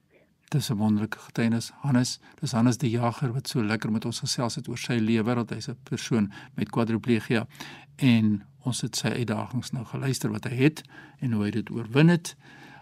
Dis 0.50 0.70
'n 0.70 0.78
wonderlike 0.78 1.18
getuienis. 1.18 1.72
Hannes, 1.82 2.20
dis 2.40 2.52
Hannes 2.52 2.78
die 2.78 2.90
Jager 2.90 3.32
wat 3.32 3.48
so 3.48 3.62
lekker 3.62 3.90
met 3.92 4.04
ons 4.04 4.20
gesels 4.20 4.54
het 4.54 4.68
oor 4.68 4.78
sy 4.78 4.92
lewe, 4.92 5.34
dat 5.34 5.50
hy's 5.50 5.68
'n 5.68 5.76
persoon 5.82 6.32
met 6.54 6.70
kwadriplegia 6.70 7.46
en 7.96 8.44
ons 8.64 8.80
het 8.80 8.96
sy 8.96 9.08
uitdagings 9.08 9.72
nou 9.72 9.84
geluister 9.84 10.30
wat 10.30 10.44
hy 10.44 10.54
het 10.54 10.82
en 11.20 11.32
hoe 11.32 11.44
hy 11.44 11.50
dit 11.50 11.70
oorwin 11.70 12.08
het. 12.08 12.36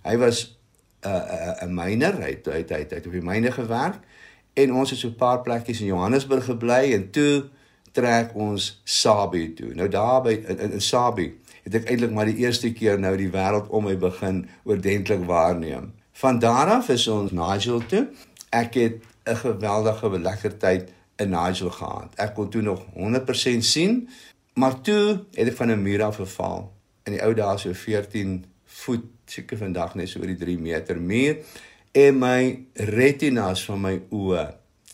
Hy 0.04 0.16
was 0.20 0.58
'n 1.02 1.08
uh, 1.08 1.64
'n 1.64 1.68
'n 1.68 1.74
myner, 1.74 2.20
hy 2.20 2.30
het, 2.36 2.46
hy 2.46 2.60
het, 2.62 2.70
hy 2.70 2.80
het, 2.84 2.90
hy 2.90 2.96
het 2.96 3.06
op 3.06 3.12
die 3.12 3.24
myne 3.24 3.52
gewerk 3.52 4.02
en 4.54 4.74
ons 4.74 4.90
het 4.90 4.98
so 4.98 5.08
'n 5.08 5.16
paar 5.16 5.40
plekkies 5.42 5.80
in 5.80 5.86
Johannesburg 5.86 6.44
gebly 6.44 6.92
en 6.92 7.10
toe 7.10 7.48
trek 7.92 8.34
ons 8.34 8.80
Sabie 8.84 9.54
toe. 9.54 9.74
Nou 9.74 9.88
daar 9.88 10.22
by 10.22 10.32
in, 10.48 10.58
in, 10.58 10.72
in 10.72 10.80
Sabie 10.80 11.32
het 11.62 11.74
ek 11.74 11.88
eintlik 11.88 12.12
maar 12.12 12.28
die 12.28 12.44
eerste 12.44 12.72
keer 12.72 12.98
nou 12.98 13.16
die 13.16 13.30
wêreld 13.30 13.68
om 13.68 13.84
my 13.84 13.96
begin 13.96 14.48
oordentlik 14.64 15.24
waarneem. 15.24 15.92
Van 16.12 16.38
daar 16.38 16.70
af 16.78 16.88
is 16.88 17.08
ons 17.08 17.30
Nigel 17.30 17.82
toe. 17.86 18.08
Ek 18.50 18.74
het 18.74 19.02
'n 19.24 19.36
geweldige 19.36 20.18
lekker 20.18 20.58
tyd 20.58 20.92
in 21.18 21.30
Nigel 21.34 21.70
gehad. 21.70 22.14
Ek 22.16 22.34
kon 22.34 22.50
toe 22.50 22.62
nog 22.62 22.84
100% 22.94 23.64
sien, 23.66 24.08
maar 24.54 24.80
toe 24.80 25.24
het 25.34 25.48
ek 25.48 25.56
van 25.58 25.70
'n 25.70 25.82
muur 25.82 26.02
af 26.02 26.16
geval. 26.16 26.72
In 27.04 27.12
die 27.12 27.22
ou 27.22 27.34
dae 27.34 27.58
so 27.58 27.72
14 27.72 28.44
voet, 28.64 29.04
seker 29.24 29.56
vandag 29.56 29.94
net 29.94 30.08
so 30.08 30.20
oor 30.20 30.30
die 30.30 30.36
3 30.36 30.58
meter 30.58 31.00
muur 31.00 31.36
en 31.92 32.18
my 32.18 32.66
retinas 32.72 33.64
van 33.64 33.80
my 33.80 33.94
oë 34.10 34.44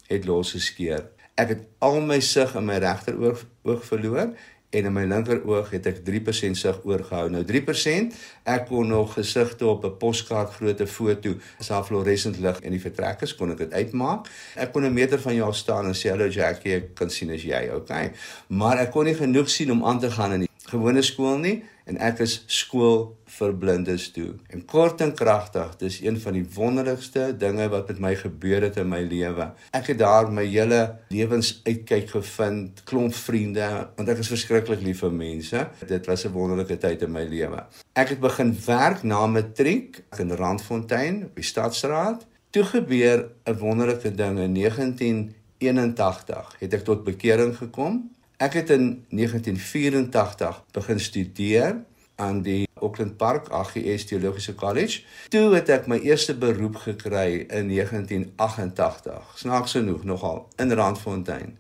het 0.07 0.25
losgeskeur. 0.25 1.05
Ek 1.35 1.49
het 1.49 1.63
al 1.79 2.01
my 2.01 2.21
sig 2.21 2.55
in 2.55 2.65
my 2.65 2.79
regter 2.83 3.19
oog 3.19 3.45
oog 3.63 3.85
verloor 3.85 4.35
en 4.75 4.89
in 4.91 4.95
my 4.95 5.05
linker 5.09 5.41
oog 5.47 5.71
het 5.75 5.87
ek 5.91 6.01
3% 6.07 6.59
sig 6.59 6.81
oorgehou. 6.85 7.29
Nou 7.33 7.43
3%, 7.47 8.17
ek 8.55 8.67
kon 8.71 8.91
nog 8.91 9.15
gesigte 9.19 9.67
op 9.67 9.85
'n 9.85 9.97
poskaart 9.99 10.55
grootte 10.59 10.87
foto, 10.87 11.35
as 11.59 11.69
daar 11.69 11.85
fluoresent 11.85 12.39
lig 12.39 12.61
in 12.61 12.73
die 12.73 12.81
vertrek 12.81 13.23
is, 13.23 13.35
kon 13.35 13.51
ek 13.51 13.59
dit 13.59 13.73
uitmaak. 13.73 14.29
Ek 14.57 14.73
kon 14.73 14.85
'n 14.85 14.93
meter 14.93 15.19
van 15.19 15.35
jou 15.35 15.49
af 15.49 15.57
staan 15.57 15.87
en 15.87 15.95
sê 15.95 16.11
hallo 16.11 16.29
Jackie, 16.29 16.75
ek 16.75 16.95
kan 16.95 17.11
sien 17.11 17.31
as 17.31 17.43
jy, 17.43 17.71
okay. 17.75 18.13
Maar 18.49 18.79
ek 18.79 18.91
kon 18.91 19.05
nie 19.05 19.15
genoeg 19.15 19.49
sien 19.49 19.71
om 19.71 19.85
aan 19.85 20.01
te 20.01 20.11
gaan 20.11 20.33
in 20.33 20.41
die 20.41 20.54
gewone 20.75 21.03
skool 21.07 21.39
nie 21.39 21.61
en 21.85 21.99
ek 22.01 22.23
is 22.25 22.39
skool 22.49 23.11
vir 23.37 23.53
blindes 23.61 24.07
toe. 24.15 24.35
En 24.53 24.63
kort 24.69 25.03
en 25.05 25.13
kragtig, 25.17 25.75
dis 25.81 25.99
een 26.05 26.17
van 26.21 26.37
die 26.37 26.45
wonderlikste 26.57 27.27
dinge 27.39 27.67
wat 27.73 27.91
met 27.93 28.01
my 28.01 28.15
gebeur 28.17 28.65
het 28.65 28.79
in 28.81 28.89
my 28.89 29.03
lewe. 29.05 29.51
Ek 29.77 29.91
het 29.93 30.01
daar 30.01 30.31
my 30.33 30.47
hele 30.49 30.81
lewensuitkyk 31.13 32.09
gevind, 32.15 32.81
klomp 32.89 33.17
vriende, 33.17 33.69
want 33.99 34.13
ek 34.13 34.23
is 34.25 34.33
verskriklik 34.33 34.85
lief 34.85 35.03
vir 35.05 35.13
mense. 35.13 35.67
Dit 35.89 36.09
was 36.09 36.25
'n 36.25 36.33
wonderlike 36.33 36.79
tyd 36.79 37.03
in 37.03 37.13
my 37.13 37.25
lewe. 37.29 37.67
Ek 37.93 38.09
het 38.09 38.21
begin 38.21 38.57
werk 38.67 39.03
na 39.03 39.27
matriek 39.27 40.03
in 40.19 40.31
Randfontein 40.31 41.31
die 41.35 41.45
Stadsraad. 41.45 42.27
Toe 42.51 42.65
gebeur 42.65 43.29
'n 43.47 43.59
wonderlike 43.59 44.15
ding 44.15 44.39
in 44.39 44.53
1981 44.53 46.57
het 46.59 46.75
ek 46.75 46.85
tot 46.85 47.05
bekering 47.05 47.57
gekom. 47.57 48.14
Ek 48.37 48.53
het 48.53 48.71
in 48.71 49.05
1984 49.09 50.65
begin 50.71 51.01
studeer 51.01 51.85
aan 52.15 52.43
die 52.43 52.69
Auckland 52.75 53.17
Park 53.17 53.49
AGS 53.49 54.05
Teologiese 54.05 54.55
College. 54.55 55.03
Toe 55.29 55.55
het 55.55 55.69
ek 55.71 55.87
my 55.87 55.99
eerste 56.03 56.35
beroep 56.35 56.77
gekry 56.83 57.47
in 57.47 57.71
1988. 57.71 59.39
Snaaks 59.39 59.79
genoeg 59.79 60.03
nogal 60.05 60.49
in 60.59 60.73
Randfontein. 60.73 61.59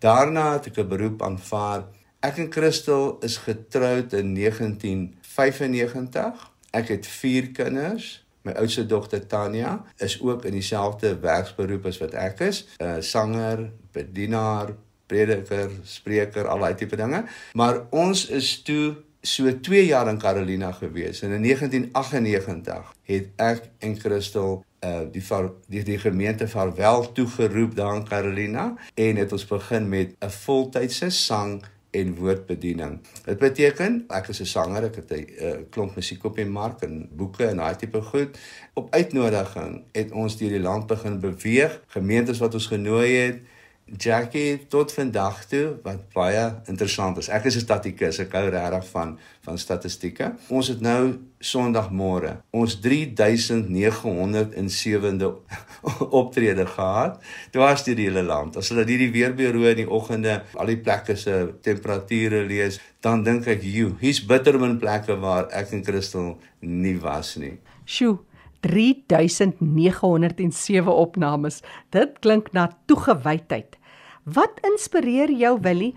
Daarna 0.00 0.52
het 0.52 0.66
ek 0.66 0.78
'n 0.80 0.88
beroep 0.88 1.22
aanvaar. 1.22 1.84
Ek 2.20 2.38
en 2.38 2.52
Christel 2.52 3.18
is 3.20 3.36
getroud 3.36 4.12
in 4.12 4.32
1995. 4.32 6.50
Ek 6.70 6.88
het 6.88 7.06
4 7.06 7.50
kinders. 7.50 8.24
My 8.44 8.52
oudste 8.52 8.86
dogter 8.86 9.26
Tanya 9.26 9.84
is 9.96 10.20
ook 10.20 10.44
in 10.44 10.52
dieselfde 10.52 11.18
werksberoep 11.18 11.86
as 11.86 11.98
wat 11.98 12.12
ek 12.12 12.40
is, 12.40 12.66
'n 12.76 13.02
sanger, 13.02 13.70
bedienaar, 13.92 14.68
prediker, 15.06 15.70
spreker, 15.84 16.46
al 16.48 16.58
daai 16.58 16.74
tipe 16.74 16.96
dinge. 16.96 17.24
Maar 17.52 17.82
ons 17.90 18.28
is 18.28 18.62
toe 18.62 18.96
so 19.24 19.60
2 19.60 19.86
jaar 19.86 20.08
in 20.08 20.18
Carolina 20.18 20.72
gewees 20.72 21.22
en 21.22 21.32
in 21.32 21.42
1998 21.42 22.92
het 23.02 23.28
ek 23.36 23.70
en 23.78 23.96
Christel 24.00 24.64
uh 24.84 25.04
die 25.12 25.22
die 25.68 25.82
die 25.82 25.98
gemeente 25.98 26.48
vaarwel 26.48 27.12
toegeroep 27.12 27.76
daar 27.76 27.96
in 27.96 28.04
Carolina 28.04 28.74
en 28.94 29.16
het 29.16 29.32
ons 29.32 29.46
begin 29.46 29.88
met 29.88 30.16
'n 30.20 30.30
voltydse 30.30 31.10
sang 31.10 31.64
en 31.90 32.14
woordbediening. 32.14 32.98
Dit 33.24 33.38
beteken 33.38 34.04
ek 34.08 34.28
is 34.28 34.40
'n 34.40 34.46
sanger, 34.46 34.84
ek 34.84 34.96
het 34.96 35.10
'n 35.10 35.26
uh, 35.40 35.52
klomp 35.70 35.96
musiek 35.96 36.24
op 36.24 36.36
die 36.36 36.46
mark 36.46 36.82
en 36.82 37.08
boeke 37.12 37.46
en 37.46 37.56
daai 37.56 37.76
tipe 37.76 38.00
goed. 38.00 38.38
Op 38.74 38.94
uitnodiging 38.94 39.82
het 39.92 40.12
ons 40.12 40.36
deur 40.36 40.50
die 40.50 40.60
land 40.60 40.86
begin 40.86 41.20
beweeg, 41.20 41.80
gemeentes 41.86 42.38
wat 42.38 42.54
ons 42.54 42.66
genooi 42.66 43.16
het, 43.16 43.38
Jackie 43.84 44.66
tot 44.68 44.92
vandag 44.92 45.44
toe 45.44 45.76
wat 45.84 46.08
baie 46.14 46.54
interessant 46.72 47.18
is. 47.20 47.28
Ek 47.28 47.44
is 47.44 47.56
'n 47.56 47.60
statistikus, 47.60 48.18
ek 48.18 48.32
hou 48.32 48.48
regtig 48.48 48.88
van 48.90 49.18
van 49.44 49.58
statistieke. 49.58 50.32
Ons 50.48 50.68
het 50.68 50.80
nou 50.80 51.18
Sondagmôre 51.38 52.36
ons 52.50 52.80
3907de 52.80 55.34
optrede 56.20 56.66
gehad. 56.66 57.22
Dwars 57.50 57.84
deur 57.84 57.96
die 57.96 58.08
hele 58.08 58.22
land. 58.22 58.56
As 58.56 58.68
hulle 58.68 58.84
hierdie 58.88 59.12
weerbureau 59.12 59.68
in 59.68 59.76
die 59.76 59.90
oggende 59.90 60.42
al 60.54 60.66
die 60.66 60.80
plekke 60.80 61.16
se 61.16 61.54
temperature 61.60 62.46
lees, 62.46 62.80
dan 63.00 63.22
dink 63.22 63.46
ek, 63.46 63.62
"Jo, 63.62 63.96
hier's 64.00 64.26
bittermin 64.26 64.78
plekke 64.78 65.20
waar 65.20 65.46
ek 65.52 65.72
en 65.72 65.84
Christel 65.84 66.38
nie 66.60 67.00
was 67.00 67.36
nie." 67.36 67.58
Sjoe. 67.84 68.18
3907 68.64 70.94
opnames. 70.94 71.60
Dit 71.90 72.18
klink 72.24 72.52
na 72.52 72.70
toegewydheid. 72.86 73.76
Wat 74.24 74.60
inspireer 74.64 75.30
jou, 75.30 75.60
Willie? 75.60 75.94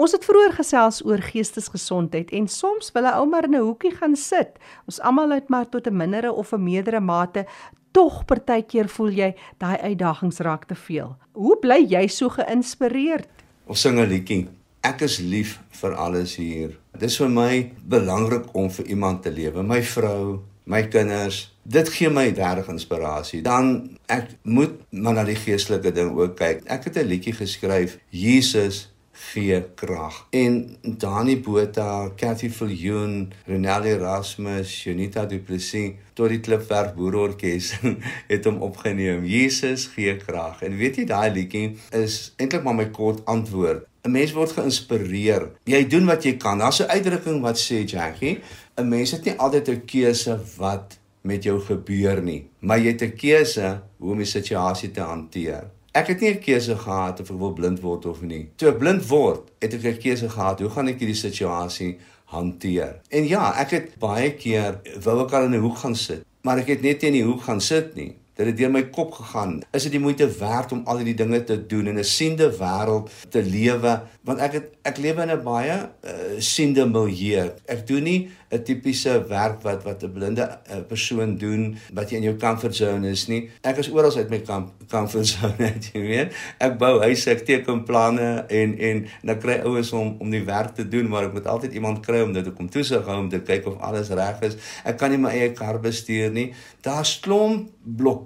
Ons 0.00 0.14
het 0.16 0.24
vroeër 0.24 0.54
gesels 0.56 1.02
oor 1.04 1.20
geestesgesondheid 1.20 2.30
en 2.36 2.46
soms 2.48 2.92
wil 2.92 3.04
'n 3.04 3.16
ou 3.20 3.26
maar 3.28 3.44
in 3.44 3.54
'n 3.54 3.66
hoekie 3.68 3.96
gaan 3.96 4.16
sit. 4.16 4.58
Ons 4.86 5.00
almal 5.00 5.30
het 5.30 5.48
maar 5.48 5.68
tot 5.68 5.86
'n 5.86 5.96
mindere 5.96 6.32
of 6.32 6.52
'n 6.52 6.62
meerdere 6.62 7.00
mate 7.00 7.46
tog 7.92 8.24
partykeer 8.24 8.88
voel 8.88 9.10
jy 9.10 9.34
daai 9.58 9.76
uitdagings 9.76 10.38
raak 10.38 10.64
te 10.64 10.74
veel. 10.74 11.16
Hoe 11.32 11.58
bly 11.58 11.86
jy 11.88 12.06
so 12.06 12.28
geïnspireerd? 12.28 13.28
Ons 13.66 13.80
sing 13.80 13.98
'n 13.98 14.08
liedjie. 14.08 14.48
Ek 14.82 15.00
is 15.00 15.18
lief 15.18 15.60
vir 15.70 15.94
alles 15.94 16.36
hier. 16.36 16.78
Dit 16.92 17.02
is 17.02 17.16
vir 17.16 17.28
my 17.28 17.72
belangrik 17.84 18.54
om 18.54 18.70
vir 18.70 18.86
iemand 18.86 19.22
te 19.22 19.30
lewe, 19.30 19.62
my 19.62 19.82
vrou, 19.82 20.40
my 20.64 20.88
kinders. 20.88 21.49
Dit 21.62 21.88
gee 21.88 22.10
my 22.10 22.28
regtig 22.28 22.68
inspirasie. 22.72 23.42
Dan 23.42 23.98
ek 24.06 24.36
moet 24.42 24.78
maar 24.90 25.14
na 25.14 25.24
die 25.24 25.36
geestelike 25.36 25.92
ding 25.92 26.14
ook 26.16 26.36
kyk. 26.36 26.64
Ek 26.66 26.84
het 26.84 26.96
'n 26.96 27.06
liedjie 27.06 27.34
geskryf, 27.34 27.98
Jesus 28.08 28.88
gee 29.12 29.62
krag. 29.74 30.26
En 30.30 30.76
Dani 30.82 31.36
Botha, 31.40 32.10
Cathy 32.16 32.50
Viljoen, 32.50 33.32
Renelle 33.46 33.88
Erasmus, 33.88 34.84
Jonita 34.84 35.26
Du 35.26 35.38
Plessis 35.38 35.92
tot 36.14 36.32
die 36.32 36.40
Klipwerk 36.40 36.94
Boerorkes 36.96 37.74
het 38.32 38.48
hom 38.48 38.62
opgeneem. 38.62 39.24
Jesus 39.24 39.86
gee 39.94 40.16
krag. 40.16 40.62
En 40.62 40.76
weet 40.76 40.96
jy 40.96 41.04
daai 41.04 41.30
liedjie 41.30 41.76
is 41.90 42.32
eintlik 42.36 42.64
maar 42.64 42.78
my 42.80 42.88
kort 42.94 43.24
antwoord. 43.24 43.86
'n 44.00 44.10
Mens 44.10 44.32
word 44.32 44.54
geïnspireer. 44.56 45.50
Jy 45.68 45.82
doen 45.92 46.06
wat 46.08 46.24
jy 46.24 46.38
kan. 46.40 46.58
Daar's 46.58 46.80
'n 46.80 46.88
uitdrukking 46.88 47.42
wat 47.44 47.60
sê 47.60 47.84
Jackie, 47.84 48.40
'n 48.76 48.88
mens 48.88 49.10
het 49.10 49.24
nie 49.24 49.36
altyd 49.36 49.68
'n 49.68 49.84
keuse 49.84 50.40
wat 50.56 50.99
met 51.22 51.44
jou 51.44 51.60
gebeur 51.60 52.22
nie, 52.22 52.48
maar 52.60 52.78
jy 52.78 52.92
het 52.92 53.02
'n 53.02 53.16
keuse 53.16 53.82
hoe 53.98 54.12
om 54.12 54.18
die 54.18 54.26
situasie 54.26 54.90
te 54.90 55.00
hanteer. 55.00 55.70
Ek 55.92 56.06
het 56.06 56.20
nie 56.20 56.30
'n 56.30 56.40
keuse 56.40 56.76
gehad 56.76 57.20
of 57.20 57.30
ek 57.30 57.38
wil 57.38 57.52
blind 57.52 57.80
word 57.80 58.06
of 58.06 58.22
nie. 58.22 58.48
Toe 58.56 58.68
ek 58.68 58.78
blind 58.78 59.08
word, 59.08 59.50
het 59.58 59.74
ek 59.74 59.84
'n 59.84 59.98
keuse 59.98 60.28
gehad 60.28 60.60
hoe 60.60 60.70
gaan 60.70 60.88
ek 60.88 60.98
hierdie 60.98 61.14
situasie 61.14 61.98
hanteer. 62.24 63.00
En 63.08 63.26
ja, 63.26 63.52
ek 63.60 63.70
het 63.70 63.98
baie 63.98 64.34
keer 64.34 64.80
wou 65.02 65.24
ek 65.24 65.32
al 65.32 65.44
in 65.44 65.54
'n 65.54 65.60
hoek 65.60 65.76
gaan 65.76 65.96
sit, 65.96 66.24
maar 66.42 66.58
ek 66.58 66.66
het 66.66 66.82
net 66.82 67.02
nie 67.02 67.08
in 67.08 67.18
die 67.18 67.24
hoek 67.24 67.42
gaan 67.42 67.60
sit 67.60 67.94
nie. 67.94 68.16
Dit 68.40 68.48
het 68.48 68.56
deur 68.56 68.70
my 68.72 68.80
kop 68.88 69.12
gegaan. 69.12 69.58
Is 69.76 69.84
dit 69.84 69.92
die 69.92 70.00
moeite 70.00 70.24
werd 70.38 70.72
om 70.72 70.80
al 70.88 71.02
hierdie 71.02 71.18
dinge 71.18 71.42
te 71.44 71.58
doen 71.68 71.90
in 71.92 71.98
'n 72.00 72.04
siende 72.04 72.48
wêreld 72.56 73.10
te 73.28 73.42
lewe? 73.44 74.00
Want 74.24 74.38
ek 74.40 74.52
het 74.52 74.66
ek 74.82 74.96
lewe 74.96 75.22
in 75.22 75.30
'n 75.30 75.42
baie 75.44 75.76
uh, 75.76 76.10
siende 76.38 76.86
milieu. 76.88 77.52
Ek 77.66 77.86
doen 77.86 78.02
nie 78.02 78.30
'n 78.50 78.62
tipiese 78.64 79.26
werk 79.28 79.60
wat 79.62 79.84
wat 79.84 80.02
'n 80.02 80.12
blinde 80.12 80.42
uh, 80.48 80.80
persoon 80.88 81.36
doen 81.36 81.76
wat 81.92 82.10
jy 82.10 82.16
in 82.16 82.22
jou 82.22 82.36
comfort 82.36 82.74
zone 82.74 83.10
is 83.10 83.26
nie. 83.28 83.50
Ek 83.62 83.76
is 83.76 83.90
oral 83.90 84.16
uit 84.16 84.30
my 84.30 84.40
com 84.40 84.72
comfort 84.88 85.26
zone, 85.34 85.72
jy 85.92 86.00
weet. 86.00 86.32
Ek 86.58 86.78
bou 86.78 86.98
huise, 87.00 87.30
ek 87.30 87.44
teken 87.44 87.84
planne 87.84 88.44
en 88.48 88.78
en 88.78 89.06
dan 89.22 89.38
kry 89.38 89.60
ouens 89.64 89.92
om 89.92 90.16
om 90.18 90.30
die 90.30 90.44
werk 90.44 90.74
te 90.74 90.88
doen, 90.88 91.08
maar 91.08 91.28
ek 91.28 91.32
moet 91.32 91.46
altyd 91.46 91.72
iemand 91.72 92.00
kry 92.00 92.24
om 92.24 92.32
dit 92.32 92.44
te 92.44 92.50
kom 92.50 92.68
toesig 92.68 93.04
hou 93.04 93.18
om 93.20 93.28
te 93.28 93.40
kyk 93.40 93.66
of 93.66 93.78
alles 93.80 94.08
reg 94.08 94.40
is. 94.40 94.56
Ek 94.84 94.96
kan 94.96 95.10
nie 95.10 95.20
my 95.20 95.30
eie 95.30 95.52
kar 95.52 95.78
bestuur 95.80 96.32
nie. 96.32 96.54
Daar's 96.80 97.20
klomp 97.20 97.68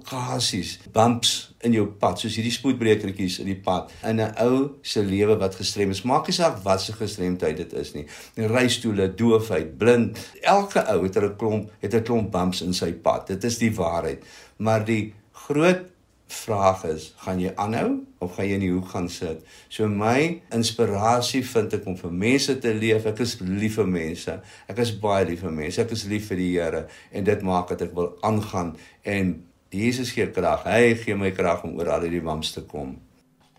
blokkades, 0.05 0.79
bumps 0.93 1.55
in 1.65 1.73
jou 1.73 1.85
pad, 1.99 2.19
soos 2.19 2.35
hierdie 2.37 2.53
spoedbrekertjies 2.53 3.39
in 3.41 3.49
die 3.49 3.57
pad 3.57 3.91
in 4.03 4.21
'n 4.21 4.33
ou 4.39 4.77
se 4.81 5.01
lewe 5.01 5.37
wat 5.37 5.55
gestrem 5.55 5.89
is. 5.89 6.03
Maak 6.03 6.27
nie 6.27 6.33
saak 6.33 6.63
wat 6.63 6.81
se 6.81 6.93
gestremdheid 6.93 7.57
dit 7.57 7.73
is 7.73 7.93
nie. 7.93 8.05
Die 8.35 8.47
reistoole, 8.47 9.15
doofheid, 9.15 9.77
blind, 9.77 10.17
elke 10.41 10.85
ou 10.87 11.03
het 11.03 11.17
'n 11.17 11.35
klomp 11.37 11.71
het 11.81 11.93
'n 11.93 12.03
klomp 12.03 12.31
bumps 12.31 12.61
in 12.61 12.73
sy 12.73 12.93
pad. 12.93 13.27
Dit 13.27 13.43
is 13.43 13.57
die 13.57 13.73
waarheid. 13.73 14.23
Maar 14.57 14.85
die 14.85 15.13
groot 15.31 15.81
vraag 16.27 16.83
is, 16.83 17.13
gaan 17.17 17.39
jy 17.39 17.51
aanhou 17.55 18.03
of 18.19 18.35
gaan 18.35 18.47
jy 18.47 18.53
in 18.53 18.59
die 18.59 18.71
hoek 18.71 18.89
gaan 18.89 19.09
sit? 19.09 19.43
So 19.69 19.87
my 19.87 20.41
inspirasie 20.51 21.43
vind 21.43 21.73
ek 21.73 21.85
om 21.85 21.97
vir 21.97 22.11
mense 22.11 22.59
te 22.59 22.73
leef. 22.73 23.05
Ek 23.05 23.19
is 23.19 23.39
lief 23.39 23.75
vir 23.75 23.87
mense. 23.87 24.41
Ek 24.67 24.77
is 24.77 24.99
baie 24.99 25.25
lief 25.25 25.39
vir 25.39 25.51
mense. 25.51 25.81
Ek 25.81 25.91
is 25.91 26.05
lief 26.05 26.27
vir 26.27 26.37
die 26.37 26.53
Here 26.59 26.87
en 27.11 27.23
dit 27.23 27.41
maak 27.41 27.67
dat 27.67 27.81
ek 27.81 27.93
wil 27.93 28.17
aangaan 28.21 28.75
en 29.03 29.43
Jesus 29.75 30.13
gee 30.15 30.31
krag. 30.31 30.63
Hy 30.63 30.95
gee 31.03 31.15
my 31.15 31.31
krag 31.35 31.63
om 31.63 31.75
oor 31.79 31.89
al 31.89 32.07
die 32.09 32.21
bumps 32.21 32.53
te 32.55 32.63
kom. 32.63 32.97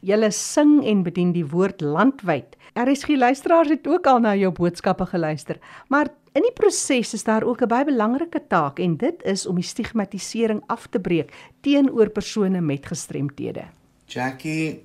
Julle 0.07 0.31
sing 0.31 0.85
en 0.87 1.03
bedien 1.03 1.33
die 1.33 1.47
woord 1.47 1.81
landwyd. 1.81 2.57
RSG 2.77 3.17
luisteraars 3.17 3.73
het 3.73 3.87
ook 3.89 4.07
al 4.07 4.21
na 4.21 4.37
jou 4.37 4.53
boodskappe 4.53 5.07
geluister, 5.07 5.59
maar 5.89 6.13
In 6.37 6.45
die 6.45 6.53
proses 6.53 7.15
is 7.17 7.25
daar 7.25 7.45
ook 7.49 7.63
'n 7.63 7.69
baie 7.69 7.85
belangrike 7.85 8.43
taak 8.49 8.79
en 8.79 8.97
dit 8.97 9.23
is 9.23 9.47
om 9.47 9.55
die 9.55 9.65
stigmatisering 9.65 10.63
af 10.67 10.87
te 10.87 11.01
breek 11.01 11.33
teenoor 11.61 12.11
persone 12.11 12.61
met 12.61 12.87
gestremthede. 12.87 13.65
Jackie, 14.07 14.83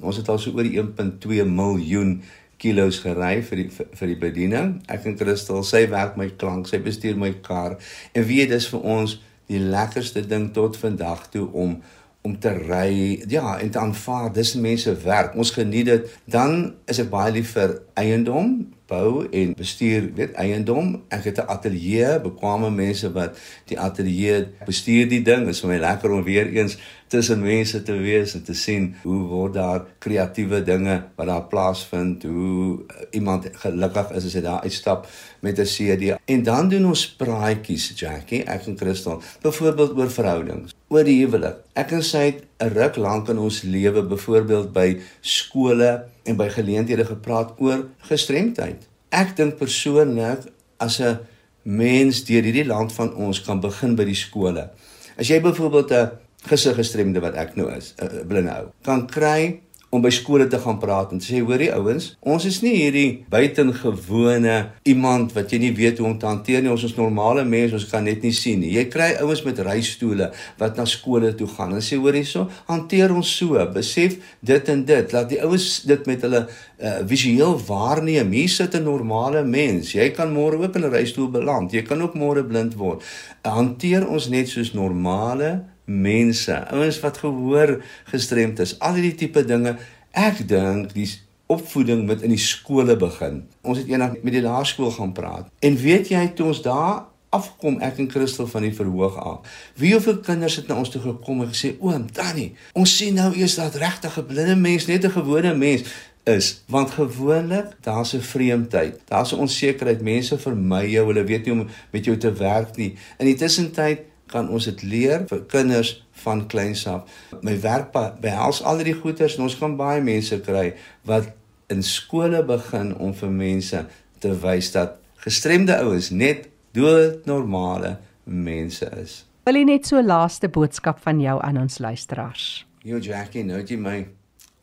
ons 0.00 0.16
het 0.16 0.28
al 0.28 0.38
so 0.38 0.50
oor 0.50 0.62
die 0.62 0.78
1.2 0.78 1.44
miljoen 1.44 2.22
kilos 2.56 2.98
gery 2.98 3.42
vir 3.42 3.56
die 3.56 3.70
vir 3.70 4.06
die 4.06 4.18
bediening. 4.18 4.82
Ek 4.88 5.04
en 5.04 5.16
Christel, 5.16 5.62
sy 5.62 5.86
werk 5.88 6.16
my 6.16 6.30
klank, 6.30 6.66
sy 6.66 6.78
bestuur 6.78 7.16
my 7.16 7.32
kar 7.32 7.78
en 8.12 8.24
weet 8.24 8.48
dis 8.48 8.68
vir 8.68 8.80
ons 8.80 9.20
die 9.50 9.60
lekkerste 9.62 10.24
ding 10.26 10.50
tot 10.54 10.76
vandag 10.76 11.28
toe 11.34 11.46
om 11.52 11.78
om 12.26 12.32
te 12.42 12.50
ry, 12.50 13.22
ja, 13.30 13.52
en 13.62 13.68
te 13.70 13.78
aanvaar 13.78 14.32
dis 14.34 14.56
mense 14.58 14.90
werk. 15.04 15.36
Ons 15.38 15.52
geniet 15.54 15.86
dit. 15.86 16.08
Dan 16.26 16.72
is 16.90 16.98
ek 16.98 17.12
baie 17.12 17.30
lief 17.36 17.52
vir 17.54 17.76
eiendom 17.94 18.56
bou 18.86 19.26
en 19.30 19.54
bestuur 19.58 20.10
weet 20.14 20.36
eiendom. 20.38 21.02
Ek 21.08 21.24
het 21.24 21.38
'n 21.38 21.48
ateljee, 21.48 22.20
bekwame 22.20 22.70
mense 22.70 23.12
wat 23.12 23.38
die 23.66 23.78
ateljee 23.78 24.46
bestuur 24.66 25.08
die 25.08 25.22
ding. 25.22 25.46
Dit 25.46 25.54
is 25.54 25.60
vir 25.60 25.70
my 25.70 25.78
lekker 25.78 26.10
om 26.10 26.22
weer 26.22 26.46
eens 26.46 26.78
tussen 27.08 27.42
mense 27.42 27.82
te 27.82 27.92
wees 27.92 28.34
en 28.34 28.42
te 28.42 28.54
sien 28.54 28.94
hoe 29.02 29.20
word 29.30 29.54
daar 29.54 29.84
kreatiewe 29.98 30.62
dinge 30.62 31.02
wat 31.16 31.26
daar 31.26 31.44
plaasvind, 31.50 32.22
hoe 32.22 32.78
iemand 33.10 33.46
gelukkig 33.52 34.10
is 34.10 34.24
as 34.24 34.34
hy 34.34 34.40
daar 34.40 34.62
uitstap 34.62 35.06
met 35.40 35.58
'n 35.58 35.64
CD. 35.64 36.16
En 36.24 36.42
dan 36.42 36.68
doen 36.68 36.86
ons 36.86 37.14
praatjies, 37.16 37.92
Jackie, 37.94 38.42
ek 38.44 38.66
en 38.66 38.78
Christel, 38.78 39.22
byvoorbeeld 39.42 39.96
oor 39.96 40.10
verhoudings, 40.10 40.74
oor 40.88 41.04
die 41.04 41.24
huwelik. 41.24 41.56
Ek 41.74 41.90
en 41.90 42.02
sy 42.02 42.24
het 42.24 42.42
'n 42.58 42.72
ruk 42.72 42.96
lank 42.96 43.28
in 43.28 43.38
ons 43.38 43.62
lewe 43.62 44.02
byvoorbeeld 44.02 44.72
by 44.72 44.98
skole 45.20 46.04
en 46.24 46.36
by 46.36 46.48
geleenthede 46.48 47.04
gepraat 47.04 47.54
oor 47.58 47.86
gestremdheid. 48.08 48.86
Ek 49.10 49.36
dink 49.36 49.58
persoonlik 49.60 50.48
as 50.78 51.00
'n 51.00 51.18
mens 51.62 52.24
deur 52.24 52.42
hierdie 52.42 52.66
land 52.66 52.92
van 52.92 53.14
ons 53.14 53.42
kan 53.42 53.60
begin 53.60 53.94
by 53.94 54.04
die 54.04 54.14
skole. 54.14 54.70
As 55.18 55.28
jy 55.28 55.40
byvoorbeeld 55.40 55.92
'n 55.92 56.10
gesig 56.46 56.76
gestremde 56.76 57.20
wat 57.20 57.34
ek 57.34 57.56
nou 57.56 57.70
is, 57.72 57.94
'n 57.98 58.26
blinde 58.26 58.50
ou, 58.50 58.72
kan 58.82 59.06
kry 59.06 59.60
om 59.94 60.02
by 60.02 60.10
skole 60.10 60.46
te 60.50 60.58
gaan 60.60 60.78
praat 60.82 61.12
en 61.14 61.20
sê 61.22 61.40
hoorie 61.40 61.70
ouens, 61.74 62.08
ons 62.26 62.44
is 62.48 62.58
nie 62.64 62.74
hierdie 62.74 63.24
buitengewone 63.30 64.56
iemand 64.88 65.34
wat 65.36 65.52
jy 65.54 65.60
nie 65.62 65.72
weet 65.76 66.00
hoe 66.02 66.08
om 66.10 66.16
te 66.18 66.28
hanteer 66.28 66.64
nie. 66.64 66.72
Ons 66.72 66.88
is 66.88 66.96
normale 66.98 67.44
mense, 67.46 67.76
ons 67.78 67.88
kan 67.90 68.04
net 68.04 68.24
nie 68.26 68.34
sien 68.34 68.60
nie. 68.62 68.72
Jy 68.74 68.86
kry 68.92 69.12
ouens 69.22 69.44
met 69.46 69.62
reistoole 69.66 70.32
wat 70.60 70.80
na 70.80 70.86
skole 70.90 71.30
toe 71.38 71.48
gaan 71.54 71.76
en 71.76 71.84
sê 71.84 72.00
hoorie 72.00 72.24
so, 72.26 72.48
hanteer 72.70 73.14
ons 73.14 73.30
so, 73.38 73.62
besef 73.74 74.18
dit 74.46 74.72
en 74.74 74.82
dit. 74.90 75.14
Laat 75.14 75.30
die 75.32 75.40
ouens 75.44 75.68
dit 75.86 76.10
met 76.10 76.26
hulle 76.26 76.42
uh, 76.46 76.98
visueel 77.06 77.56
waarneem. 77.68 78.34
Hier 78.34 78.50
sit 78.52 78.74
'n 78.74 78.84
normale 78.84 79.44
mens. 79.44 79.94
Jy 79.94 80.10
kan 80.10 80.34
môre 80.34 80.58
ook 80.58 80.76
in 80.76 80.84
'n 80.84 80.90
reistool 80.90 81.30
beland. 81.30 81.72
Jy 81.72 81.82
kan 81.82 82.02
ook 82.02 82.14
môre 82.14 82.44
blind 82.44 82.74
word. 82.74 83.02
Hanteer 83.42 84.08
ons 84.08 84.28
net 84.28 84.48
soos 84.48 84.74
normale 84.74 85.75
mense, 85.86 86.54
ouens 86.70 87.00
wat 87.00 87.18
gehoor 87.22 87.78
gestremd 88.10 88.58
is, 88.58 88.78
al 88.78 88.98
hierdie 88.98 89.14
tipe 89.14 89.44
dinge. 89.46 89.76
Ek 90.10 90.42
dink 90.48 90.94
die 90.94 91.08
opvoeding 91.46 92.06
moet 92.06 92.24
in 92.26 92.34
die 92.34 92.42
skole 92.42 92.96
begin. 92.98 93.44
Ons 93.62 93.78
het 93.82 93.90
eendag 93.90 94.18
met 94.22 94.34
die 94.34 94.42
laerskool 94.42 94.90
gaan 94.90 95.12
praat. 95.14 95.50
En 95.62 95.78
weet 95.78 96.10
jy 96.10 96.24
toe 96.34 96.50
ons 96.50 96.62
daar 96.64 97.04
afkom 97.34 97.78
ek 97.84 98.00
en 98.02 98.10
Christel 98.10 98.48
van 98.50 98.66
die 98.66 98.74
verhoog 98.74 99.16
af. 99.20 99.62
Wie 99.78 99.92
hoeveel 99.94 100.18
kinders 100.26 100.58
het 100.60 100.68
na 100.70 100.78
ons 100.80 100.90
toe 100.90 101.02
gekom 101.02 101.44
en 101.44 101.52
gesê 101.52 101.74
oom 101.82 102.06
Tannie, 102.14 102.52
ons 102.74 102.96
sien 102.98 103.16
nou 103.18 103.32
eers 103.36 103.58
dat 103.60 103.78
regtig 103.82 104.18
'n 104.18 104.26
blinde 104.26 104.56
mens 104.56 104.86
net 104.86 105.04
'n 105.04 105.16
gewone 105.18 105.54
mens 105.54 105.82
is 106.26 106.62
want 106.66 106.90
gewoonlik 106.90 107.66
daar's 107.80 108.14
'n 108.14 108.20
vreemdheid. 108.20 109.00
Daar's 109.04 109.32
'n 109.32 109.38
onsekerheid. 109.38 110.02
Mense 110.02 110.38
vermy 110.38 110.86
jou. 110.86 111.06
Hulle 111.06 111.24
weet 111.24 111.44
nie 111.44 111.54
hoe 111.54 111.62
om 111.62 111.70
met 111.90 112.04
jou 112.04 112.16
te 112.16 112.32
werk 112.32 112.76
nie. 112.76 112.94
In 113.18 113.26
die 113.26 113.34
tussentyd 113.34 113.98
kan 114.30 114.48
ons 114.48 114.64
dit 114.64 114.82
leer 114.82 115.24
vir 115.30 115.44
kinders 115.50 115.92
van 116.22 116.46
kleins 116.50 116.86
af. 116.90 117.06
My 117.42 117.54
werk 117.62 117.92
behels 118.20 118.62
al 118.62 118.82
die 118.86 118.96
goeders 118.96 119.36
en 119.36 119.46
ons 119.46 119.58
kan 119.58 119.76
baie 119.78 120.02
mense 120.02 120.40
kry 120.40 120.72
wat 121.06 121.30
in 121.72 121.82
skole 121.82 122.42
begin 122.46 122.94
om 123.02 123.14
vir 123.14 123.30
mense 123.30 123.86
te 124.22 124.34
wys 124.42 124.72
dat 124.74 124.98
gestremde 125.22 125.76
ouens 125.82 126.10
net 126.10 126.48
doodnormale 126.76 127.96
mense 128.24 128.90
is. 129.02 129.24
Wil 129.46 129.60
jy 129.60 129.66
net 129.68 129.86
so 129.86 130.02
laaste 130.02 130.50
boodskap 130.50 130.98
van 131.04 131.20
jou 131.22 131.38
aan 131.42 131.58
ons 131.60 131.78
luisteraars? 131.78 132.66
Jo 132.86 132.98
Jackie, 133.02 133.44
nou 133.46 133.60
het 133.60 133.70
jy 133.70 133.78
my 133.78 133.96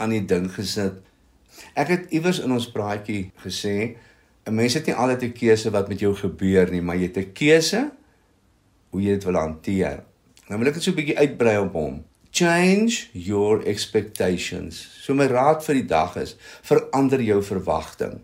aan 0.03 0.15
die 0.15 0.23
ding 0.27 0.49
gesit. 0.51 0.99
Ek 1.79 1.91
het 1.91 2.11
iewers 2.15 2.41
in 2.43 2.51
ons 2.51 2.67
praatjie 2.71 3.31
gesê 3.43 3.95
'n 4.45 4.55
mens 4.55 4.73
het 4.73 4.87
nie 4.87 4.95
altyd 4.95 5.23
'n 5.23 5.31
keuse 5.31 5.71
wat 5.71 5.87
met 5.87 5.99
jou 5.99 6.15
gebeur 6.15 6.71
nie, 6.71 6.81
maar 6.81 6.95
jy 6.95 7.07
het 7.07 7.17
'n 7.17 7.33
keuse 7.33 7.91
hoe 8.93 9.01
jy 9.01 9.17
dit 9.17 9.27
wil 9.27 9.39
hanteer. 9.41 10.03
Nou 10.49 10.59
wil 10.61 10.69
ek 10.69 10.77
dit 10.77 10.85
so 10.85 10.91
'n 10.91 10.99
bietjie 10.99 11.17
uitbrei 11.17 11.57
op 11.59 11.73
hom. 11.73 12.03
Change 12.31 13.09
your 13.13 13.61
expectations. 13.65 14.79
So 15.01 15.13
my 15.13 15.27
raad 15.27 15.63
vir 15.65 15.75
die 15.81 15.89
dag 15.89 16.15
is: 16.17 16.35
verander 16.61 17.21
jou 17.21 17.41
verwagting. 17.43 18.21